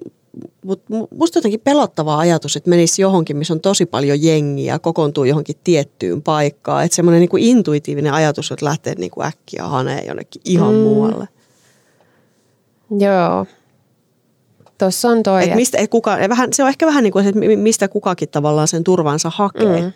mutta 0.65 0.93
musta 1.15 1.37
jotenkin 1.37 1.59
pelottava 1.59 2.17
ajatus, 2.17 2.55
että 2.55 2.69
menisi 2.69 3.01
johonkin, 3.01 3.37
missä 3.37 3.53
on 3.53 3.59
tosi 3.59 3.85
paljon 3.85 4.23
jengiä, 4.23 4.79
kokoontuu 4.79 5.23
johonkin 5.23 5.55
tiettyyn 5.63 6.21
paikkaan. 6.21 6.85
Että 6.85 6.95
semmoinen 6.95 7.19
niin 7.19 7.43
intuitiivinen 7.43 8.13
ajatus, 8.13 8.51
että 8.51 8.65
lähtee 8.65 8.95
niin 8.95 9.11
kuin 9.11 9.27
äkkiä 9.27 9.63
haneen 9.63 10.07
jonnekin 10.07 10.41
ihan 10.45 10.73
mm. 10.73 10.79
muualle. 10.79 11.27
Joo. 12.99 13.45
Tuossa 14.83 15.09
on 15.09 15.23
toi. 15.23 15.43
Et 15.43 15.55
mistä, 15.55 15.77
et 15.77 15.89
kuka, 15.89 16.17
vähän, 16.29 16.53
se 16.53 16.63
on 16.63 16.69
ehkä 16.69 16.85
vähän 16.85 17.03
niin 17.03 17.11
kuin, 17.11 17.27
että 17.27 17.39
mistä 17.55 17.87
kukakin 17.87 18.29
tavallaan 18.29 18.67
sen 18.67 18.83
turvansa 18.83 19.31
hakee. 19.35 19.81
Mm. 19.81 19.91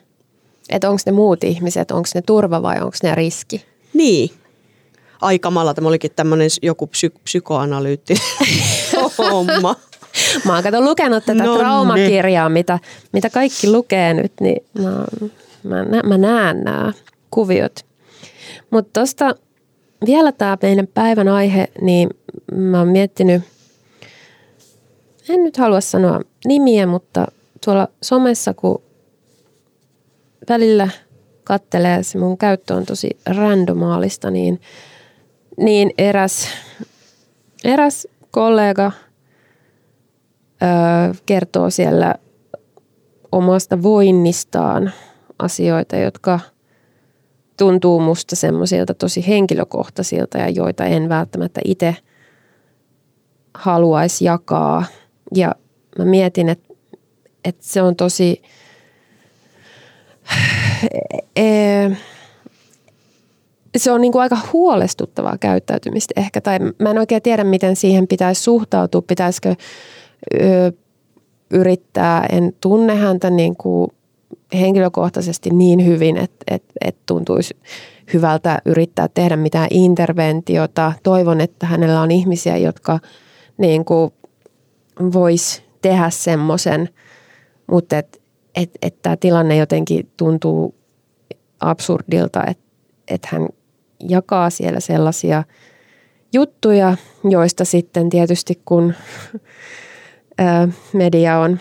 Että 0.70 0.90
onko 0.90 1.02
ne 1.06 1.12
muut 1.12 1.44
ihmiset, 1.44 1.92
onko 1.92 2.10
ne 2.16 2.22
turva 2.22 2.62
vai 2.62 2.76
onko 2.76 2.98
ne 3.04 3.16
riski? 3.16 3.66
Niin. 3.94 4.30
Aikamalla 5.22 5.74
tämä 5.74 5.88
olikin 5.88 6.12
tämmöinen 6.16 6.50
joku 6.62 6.88
psy- 6.88 7.20
psykoanalyyttinen 7.24 8.24
homma. 9.32 9.76
Mä 10.46 10.54
oon 10.54 10.64
kato 10.64 10.82
lukenut 10.82 11.26
tätä 11.26 11.44
no 11.44 11.58
traumakirjaa, 11.58 12.50
mitä, 12.50 12.80
mitä 13.14 13.30
kaikki 13.30 13.72
lukee 13.72 14.14
nyt, 14.14 14.34
niin 14.40 14.66
mä, 14.80 15.06
mä, 15.64 15.84
nä, 15.84 16.02
mä 16.04 16.18
näen 16.18 16.64
nämä 16.64 16.94
kuviot. 17.32 17.86
Mutta 18.70 19.00
tuosta 19.00 19.36
vielä 20.06 20.32
tämä 20.32 20.58
meidän 20.62 20.88
päivän 20.88 21.28
aihe, 21.28 21.68
niin 21.82 22.10
mä 22.56 22.80
oon 22.80 22.88
miettinyt, 22.88 23.44
en 25.30 25.44
nyt 25.44 25.58
halua 25.58 25.82
sanoa 25.82 26.22
nimiä, 26.46 26.88
mutta 26.88 27.28
tuolla 27.66 27.88
somessa, 28.02 28.54
kun 28.54 28.82
välillä 30.50 30.90
kattelee, 31.44 32.04
se 32.04 32.18
mun 32.18 32.38
käyttö 32.38 32.74
on 32.74 32.86
tosi 32.86 33.10
randomaalista, 33.26 34.32
niin, 34.32 34.62
niin 35.58 35.92
eräs, 35.98 36.48
eräs 37.64 38.08
kollega– 38.32 38.92
kertoo 41.26 41.70
siellä 41.70 42.16
omasta 43.32 43.84
voinnistaan 43.84 44.92
asioita, 45.40 45.96
jotka 45.96 46.40
tuntuu 47.58 48.00
musta 48.00 48.36
semmoisilta 48.36 48.94
tosi 48.94 49.28
henkilökohtaisilta 49.28 50.38
ja 50.38 50.50
joita 50.50 50.86
en 50.86 51.10
välttämättä 51.10 51.62
itse 51.66 51.96
haluaisi 53.54 54.26
jakaa. 54.26 54.86
Ja 55.36 55.56
mä 55.98 56.06
mietin, 56.06 56.50
että, 56.50 56.74
että 57.46 57.66
se 57.66 57.82
on 57.82 57.96
tosi... 57.96 58.42
E, 61.36 61.90
se 63.78 63.92
on 63.92 64.02
niin 64.02 64.12
kuin 64.12 64.22
aika 64.22 64.38
huolestuttavaa 64.54 65.38
käyttäytymistä 65.38 66.14
ehkä, 66.18 66.42
tai 66.42 66.60
mä 66.80 66.92
en 66.92 66.98
oikein 66.98 67.22
tiedä, 67.22 67.44
miten 67.44 67.76
siihen 67.76 68.08
pitäisi 68.08 68.44
suhtautua. 68.44 69.02
Pitäisikö 69.02 69.56
yrittää, 71.52 72.26
en 72.32 72.54
tunne 72.62 72.96
häntä 72.96 73.30
niin 73.30 73.56
kuin 73.56 73.92
henkilökohtaisesti 74.54 75.50
niin 75.50 75.86
hyvin, 75.86 76.18
että, 76.18 76.46
että, 76.56 76.74
että 76.82 77.02
tuntuisi 77.06 77.58
hyvältä 78.14 78.62
yrittää 78.66 79.08
tehdä 79.14 79.36
mitään 79.36 79.68
interventiota. 79.72 80.94
Toivon, 81.04 81.42
että 81.42 81.66
hänellä 81.66 82.02
on 82.02 82.12
ihmisiä, 82.12 82.58
jotka 82.58 83.00
niin 83.58 83.86
kuin 83.86 84.14
vois 85.14 85.64
tehdä 85.82 86.10
semmoisen, 86.10 86.90
mutta 87.68 87.98
että 87.98 88.18
et, 88.56 88.70
et 88.82 89.02
tämä 89.02 89.18
tilanne 89.18 89.56
jotenkin 89.56 90.12
tuntuu 90.18 90.76
absurdilta, 91.60 92.44
että 92.48 92.64
et 93.08 93.26
hän 93.26 93.48
jakaa 94.10 94.50
siellä 94.50 94.80
sellaisia 94.80 95.44
juttuja, 96.34 96.98
joista 97.30 97.66
sitten 97.66 98.10
tietysti 98.10 98.62
kun 98.66 98.94
media 100.94 101.40
on, 101.40 101.60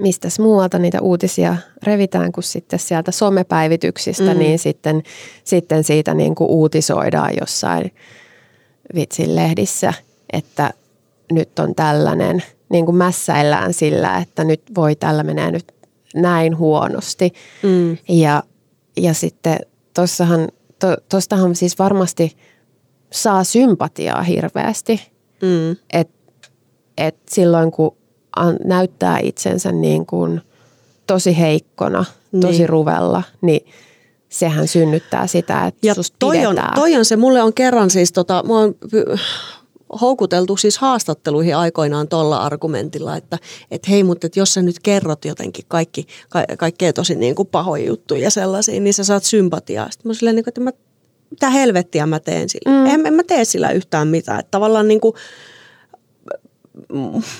mistä 0.00 0.28
muualta 0.40 0.78
niitä 0.78 1.00
uutisia 1.00 1.56
revitään 1.82 2.32
kuin 2.32 2.44
sitten 2.44 2.78
sieltä 2.78 3.12
somepäivityksistä, 3.12 4.34
mm. 4.34 4.38
niin 4.38 4.58
sitten, 4.58 5.02
sitten 5.44 5.84
siitä 5.84 6.14
niin 6.14 6.34
kuin 6.34 6.50
uutisoidaan 6.50 7.32
jossain 7.40 7.94
vitsin 8.94 9.36
lehdissä, 9.36 9.94
että 10.32 10.70
nyt 11.32 11.58
on 11.58 11.74
tällainen, 11.74 12.42
niin 12.68 12.84
kuin 12.84 12.96
mässäillään 12.96 13.74
sillä, 13.74 14.18
että 14.18 14.44
nyt 14.44 14.62
voi 14.74 14.96
tällä 14.96 15.22
menee 15.22 15.50
nyt 15.50 15.72
näin 16.14 16.58
huonosti. 16.58 17.32
Mm. 17.62 17.98
Ja, 18.08 18.42
ja 18.96 19.14
sitten 19.14 19.58
tossahan, 19.94 20.48
to, 20.78 20.96
tostahan 21.08 21.56
siis 21.56 21.78
varmasti 21.78 22.36
saa 23.10 23.44
sympatiaa 23.44 24.22
hirveästi. 24.22 25.12
Mm. 25.42 25.76
Että 25.92 26.22
että 26.98 27.34
silloin 27.34 27.72
kun 27.72 27.96
näyttää 28.64 29.18
itsensä 29.22 29.72
niin 29.72 30.06
kuin 30.06 30.40
tosi 31.06 31.38
heikkona, 31.38 32.04
tosi 32.40 32.58
niin. 32.58 32.68
ruvella, 32.68 33.22
niin 33.40 33.66
sehän 34.28 34.68
synnyttää 34.68 35.26
sitä, 35.26 35.66
että 35.66 35.86
ja 35.86 35.94
susta 35.94 36.16
toi 36.18 36.46
on, 36.46 36.56
toi 36.74 36.96
on 36.96 37.04
se, 37.04 37.16
mulle 37.16 37.42
on 37.42 37.54
kerran 37.54 37.90
siis, 37.90 38.12
tota, 38.12 38.42
mua 38.46 38.58
on 38.58 38.74
houkuteltu 40.00 40.56
siis 40.56 40.78
haastatteluihin 40.78 41.56
aikoinaan 41.56 42.08
tuolla 42.08 42.36
argumentilla, 42.36 43.16
että 43.16 43.38
et 43.70 43.88
hei, 43.88 44.04
mutta 44.04 44.26
et 44.26 44.36
jos 44.36 44.54
sä 44.54 44.62
nyt 44.62 44.78
kerrot 44.82 45.24
jotenkin 45.24 45.64
kaikki, 45.68 46.06
ka, 46.28 46.44
kaikkea 46.58 46.92
tosi 46.92 47.14
niin 47.14 47.34
kuin 47.34 47.48
pahoja 47.48 47.86
juttuja 47.86 48.22
ja 48.22 48.30
sellaisia, 48.30 48.80
niin 48.80 48.94
sä 48.94 49.04
saat 49.04 49.24
sympatiaa. 49.24 49.90
Sitten 49.90 50.10
mä 50.10 50.14
silleen, 50.14 50.36
niin 50.36 50.44
kuin, 50.44 50.50
että 50.50 50.60
mä, 50.60 50.72
mitä 51.30 51.50
helvettiä 51.50 52.06
mä 52.06 52.20
teen 52.20 52.48
sillä. 52.48 52.70
Mm. 52.70 52.86
En, 52.86 53.06
en 53.06 53.14
mä 53.14 53.22
tee 53.22 53.44
sillä 53.44 53.70
yhtään 53.70 54.08
mitään. 54.08 54.40
Että 54.40 54.50
tavallaan 54.50 54.88
niin 54.88 55.00
kuin, 55.00 55.14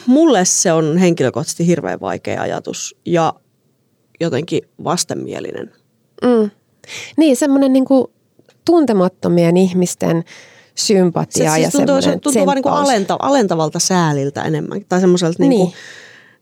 mulle 0.06 0.44
se 0.44 0.72
on 0.72 0.96
henkilökohtaisesti 0.96 1.66
hirveän 1.66 2.00
vaikea 2.00 2.42
ajatus 2.42 2.96
ja 3.06 3.34
jotenkin 4.20 4.62
vastenmielinen. 4.84 5.72
Mm. 6.22 6.50
Niin, 7.16 7.36
semmoinen 7.36 7.72
niin 7.72 7.84
tuntemattomien 8.64 9.56
ihmisten 9.56 10.24
sympatia 10.74 11.50
se, 11.50 11.54
siis 11.54 11.64
ja 11.64 11.70
tuntuu, 11.70 12.02
se 12.02 12.18
tuntuu 12.18 12.46
vaan 12.46 12.56
niin 12.56 12.68
alenta, 12.68 13.16
alentavalta 13.18 13.78
sääliltä 13.78 14.42
enemmän. 14.42 14.80
Tai 14.88 15.00
semmoiselta 15.00 15.36
niin. 15.38 15.50
niin. 15.50 15.72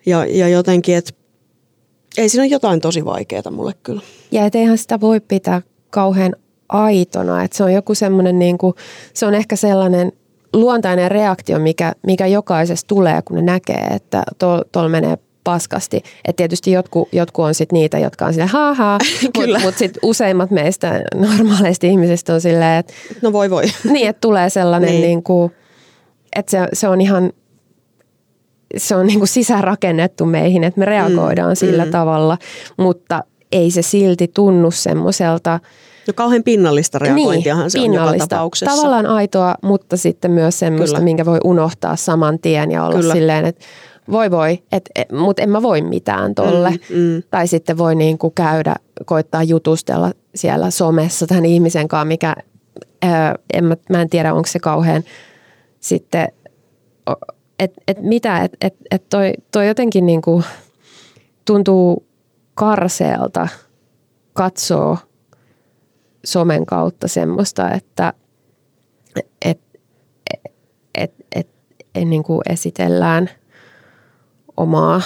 ja, 0.06 0.24
ja 0.24 0.48
jotenkin, 0.48 0.96
että 0.96 1.12
ei 2.16 2.28
siinä 2.28 2.42
ole 2.42 2.50
jotain 2.50 2.80
tosi 2.80 3.04
vaikeaa 3.04 3.50
mulle 3.50 3.72
kyllä. 3.82 4.02
Ja 4.32 4.46
et 4.46 4.54
eihän 4.54 4.78
sitä 4.78 5.00
voi 5.00 5.20
pitää 5.20 5.62
kauhean 5.90 6.36
aitona. 6.68 7.42
Että 7.42 7.56
se 7.56 7.64
on 7.64 7.72
joku 7.72 7.94
semmoinen, 7.94 8.38
niin 8.38 8.58
kuin, 8.58 8.74
se 9.14 9.26
on 9.26 9.34
ehkä 9.34 9.56
sellainen 9.56 10.12
luontainen 10.52 11.10
reaktio, 11.10 11.58
mikä, 11.58 11.92
mikä 12.06 12.26
jokaisessa 12.26 12.86
tulee, 12.86 13.22
kun 13.22 13.36
ne 13.36 13.42
näkee, 13.42 13.86
että 13.90 14.22
tuolla 14.38 14.64
tol 14.72 14.88
menee 14.88 15.18
paskasti. 15.44 15.96
että 15.96 16.36
tietysti 16.36 16.72
jotkut, 16.72 17.08
jotkut 17.12 17.44
on 17.44 17.54
sit 17.54 17.72
niitä, 17.72 17.98
jotka 17.98 18.26
on 18.26 18.32
silleen 18.32 18.48
haha, 18.48 18.98
mutta 19.22 19.60
mut 19.64 19.78
sitten 19.78 20.00
useimmat 20.02 20.50
meistä 20.50 21.02
normaaleista 21.14 21.86
ihmisistä 21.86 22.34
on 22.34 22.40
silleen, 22.40 22.78
että... 22.78 22.92
No 23.22 23.32
voi 23.32 23.50
voi. 23.50 23.64
Niin, 23.92 24.08
että 24.08 24.20
tulee 24.20 24.50
sellainen 24.50 24.90
niin. 24.90 25.02
niin 25.02 25.22
kuin, 25.22 25.52
että 26.36 26.50
se, 26.50 26.68
se 26.72 26.88
on 26.88 27.00
ihan 27.00 27.32
se 28.76 28.96
on 28.96 29.06
niin 29.06 29.18
kuin 29.18 29.28
sisäänrakennettu 29.28 30.26
meihin, 30.26 30.64
että 30.64 30.78
me 30.80 30.84
reagoidaan 30.84 31.50
mm, 31.50 31.56
sillä 31.56 31.84
mm. 31.84 31.90
tavalla, 31.90 32.38
mutta 32.76 33.24
ei 33.52 33.70
se 33.70 33.82
silti 33.82 34.28
tunnu 34.28 34.70
semmoiselta– 34.70 35.60
No 36.06 36.14
kauhean 36.14 36.42
pinnallista 36.42 36.98
reagointiahan 36.98 37.62
niin, 37.62 37.70
se 37.70 37.78
pinnallista. 37.78 38.10
on 38.10 38.16
joka 38.16 38.26
tapauksessa. 38.26 38.76
Tavallaan 38.76 39.06
aitoa, 39.06 39.54
mutta 39.62 39.96
sitten 39.96 40.30
myös 40.30 40.58
semmoista, 40.58 40.94
Kyllä. 40.94 41.04
minkä 41.04 41.24
voi 41.24 41.38
unohtaa 41.44 41.96
saman 41.96 42.38
tien 42.38 42.70
ja 42.70 42.84
olla 42.84 43.00
Kyllä. 43.00 43.14
silleen, 43.14 43.44
että 43.44 43.64
voi 44.10 44.30
voi, 44.30 44.62
et, 44.72 44.90
et, 44.94 45.12
mutta 45.12 45.42
en 45.42 45.50
mä 45.50 45.62
voi 45.62 45.82
mitään 45.82 46.34
tolle. 46.34 46.70
Mm, 46.70 46.96
mm. 46.96 47.22
Tai 47.30 47.46
sitten 47.46 47.78
voi 47.78 47.94
niin 47.94 48.18
kuin 48.18 48.34
käydä, 48.34 48.74
koittaa 49.04 49.42
jutustella 49.42 50.12
siellä 50.34 50.70
somessa 50.70 51.26
tämän 51.26 51.46
ihmisen 51.46 51.88
kanssa, 51.88 52.04
mikä 52.04 52.34
en, 53.52 53.64
mä, 53.64 53.76
mä 53.90 54.02
en 54.02 54.10
tiedä, 54.10 54.34
onko 54.34 54.46
se 54.46 54.58
kauhean 54.58 55.02
sitten, 55.80 56.28
että 57.58 57.82
et 57.88 58.02
mitä, 58.02 58.38
että 58.38 58.56
et, 58.66 58.74
et 58.90 59.08
toi, 59.08 59.32
toi 59.52 59.68
jotenkin 59.68 60.06
niin 60.06 60.22
kuin 60.22 60.44
tuntuu 61.44 62.06
karseelta 62.54 63.48
katsoa 64.32 64.98
somen 66.24 66.66
kautta 66.66 67.08
semmoista, 67.08 67.70
että 67.70 68.12
et, 69.16 69.26
et, 69.44 69.60
et, 70.94 71.12
et, 71.34 71.48
et 71.94 72.08
niin 72.08 72.22
kuin 72.22 72.40
esitellään 72.48 73.30
omaa 74.60 75.02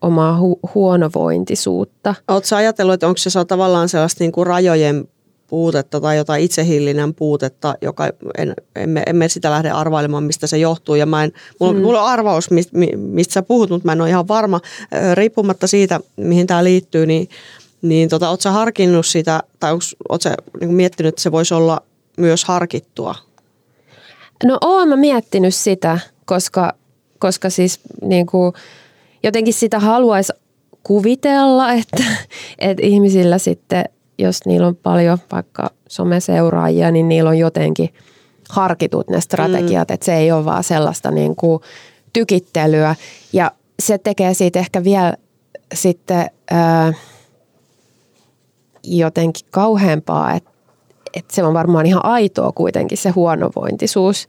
omaa 0.00 0.40
hu- 0.40 0.70
huonovointisuutta. 0.74 2.14
Oletko 2.28 2.56
ajatellut, 2.56 2.94
että 2.94 3.06
onko 3.06 3.18
se 3.18 3.44
tavallaan 3.44 3.88
sellaista 3.88 4.24
niin 4.24 4.32
kuin 4.32 4.46
rajojen 4.46 5.08
puutetta 5.46 6.00
tai 6.00 6.16
jotain 6.16 6.44
itsehillinnän 6.44 7.14
puutetta, 7.14 7.74
joka 7.82 8.08
en, 8.38 8.54
emme, 8.76 9.02
emme 9.06 9.28
sitä 9.28 9.50
lähde 9.50 9.70
arvailemaan, 9.70 10.24
mistä 10.24 10.46
se 10.46 10.58
johtuu. 10.58 10.94
Ja 10.94 11.06
mä 11.06 11.24
en, 11.24 11.32
mulla, 11.60 11.72
hmm. 11.72 11.82
mulla 11.82 12.02
on 12.02 12.08
arvaus, 12.08 12.50
mistä, 12.50 12.78
mistä 12.96 13.32
sä 13.32 13.42
puhut, 13.42 13.70
mutta 13.70 13.86
mä 13.86 13.92
en 13.92 14.00
ole 14.00 14.08
ihan 14.08 14.28
varma. 14.28 14.60
Riippumatta 15.14 15.66
siitä, 15.66 16.00
mihin 16.16 16.46
tämä 16.46 16.64
liittyy, 16.64 17.06
niin, 17.06 17.28
niin 17.82 18.08
tota, 18.08 18.30
ootko 18.30 18.42
sä 18.42 18.50
harkinnut 18.50 19.06
sitä, 19.06 19.42
tai 19.60 19.72
ootko 19.72 20.20
sä 20.20 20.34
niin 20.60 20.74
miettinyt, 20.74 21.08
että 21.08 21.22
se 21.22 21.32
voisi 21.32 21.54
olla 21.54 21.80
myös 22.16 22.44
harkittua? 22.44 23.14
No 24.44 24.58
oon 24.60 24.88
mä 24.88 24.96
miettinyt 24.96 25.54
sitä, 25.54 25.98
koska, 26.24 26.72
koska 27.18 27.50
siis 27.50 27.80
niin 28.02 28.26
kuin, 28.26 28.52
jotenkin 29.22 29.54
sitä 29.54 29.78
haluaisi 29.78 30.32
kuvitella, 30.82 31.72
että, 31.80 32.04
että 32.58 32.86
ihmisillä 32.86 33.38
sitten, 33.38 33.84
jos 34.18 34.46
niillä 34.46 34.66
on 34.66 34.76
paljon 34.76 35.18
vaikka 35.32 35.70
someseuraajia, 35.88 36.90
niin 36.90 37.08
niillä 37.08 37.30
on 37.30 37.38
jotenkin 37.38 37.88
harkitut 38.48 39.10
ne 39.10 39.20
strategiat, 39.20 39.88
mm. 39.88 39.94
että 39.94 40.06
se 40.06 40.14
ei 40.14 40.32
ole 40.32 40.44
vaan 40.44 40.64
sellaista 40.64 41.10
niin 41.10 41.36
kuin 41.36 41.62
tykittelyä. 42.12 42.94
Ja 43.32 43.52
se 43.82 43.98
tekee 43.98 44.34
siitä 44.34 44.58
ehkä 44.58 44.84
vielä 44.84 45.14
sitten 45.74 46.30
ää, 46.50 46.92
jotenkin 48.84 49.46
kauheampaa, 49.50 50.34
että, 50.34 50.50
että 51.14 51.34
se 51.34 51.42
on 51.42 51.54
varmaan 51.54 51.86
ihan 51.86 52.04
aitoa 52.04 52.52
kuitenkin 52.52 52.98
se 52.98 53.10
huonovointisuus. 53.10 54.28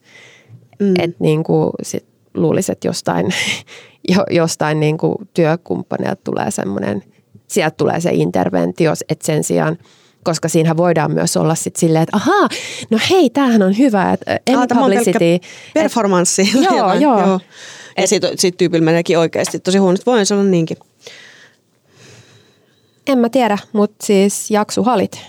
Mm. 0.80 0.93
Että 0.99 1.17
niin 1.19 1.43
kuin 1.43 1.71
sit 1.84 2.06
luulisi, 2.34 2.72
että 2.72 2.88
jostain 2.88 3.34
jo, 4.15 4.24
jostain 4.30 4.80
niin 4.80 4.98
kuin 4.98 5.15
työkumppaneilta 5.34 6.22
tulee 6.24 6.52
semmoinen, 6.52 7.04
sieltä 7.48 7.76
tulee 7.76 8.00
se 8.00 8.10
interventio, 8.13 8.94
että 9.10 9.26
sen 9.26 9.44
sijaan 9.44 9.78
koska 10.24 10.50
siinä 10.50 10.78
voidaan 10.78 11.12
myös 11.12 11.38
olla 11.38 11.56
sit 11.56 11.76
silleen, 11.76 12.04
että 12.04 12.18
ahaa, 12.18 12.48
no 12.89 13.00
hei, 13.10 13.30
tämähän 13.30 13.62
on 13.62 13.78
hyvä, 13.78 14.13
että 14.13 14.39
ah, 14.56 14.80
publicity. 14.80 15.39
performanssi. 15.74 16.42
Et, 16.42 16.63
joo, 16.72 16.94
joo. 16.94 17.20
joo. 17.20 17.39
Ja 17.98 18.08
sitten 18.08 18.38
sit 18.38 18.58
tyypillä 18.58 18.86
meneekin 18.86 19.20
oikeasti 19.20 19.60
tosi 19.60 19.78
huonosti. 19.78 20.06
Voin 20.06 20.26
sanoa 20.26 20.44
niinkin. 20.44 20.78
En 23.08 23.18
mä 23.18 23.30
tiedä, 23.30 23.58
mutta 23.74 24.06
siis 24.06 24.52
jaksu 24.52 24.84
halit. 24.84 25.20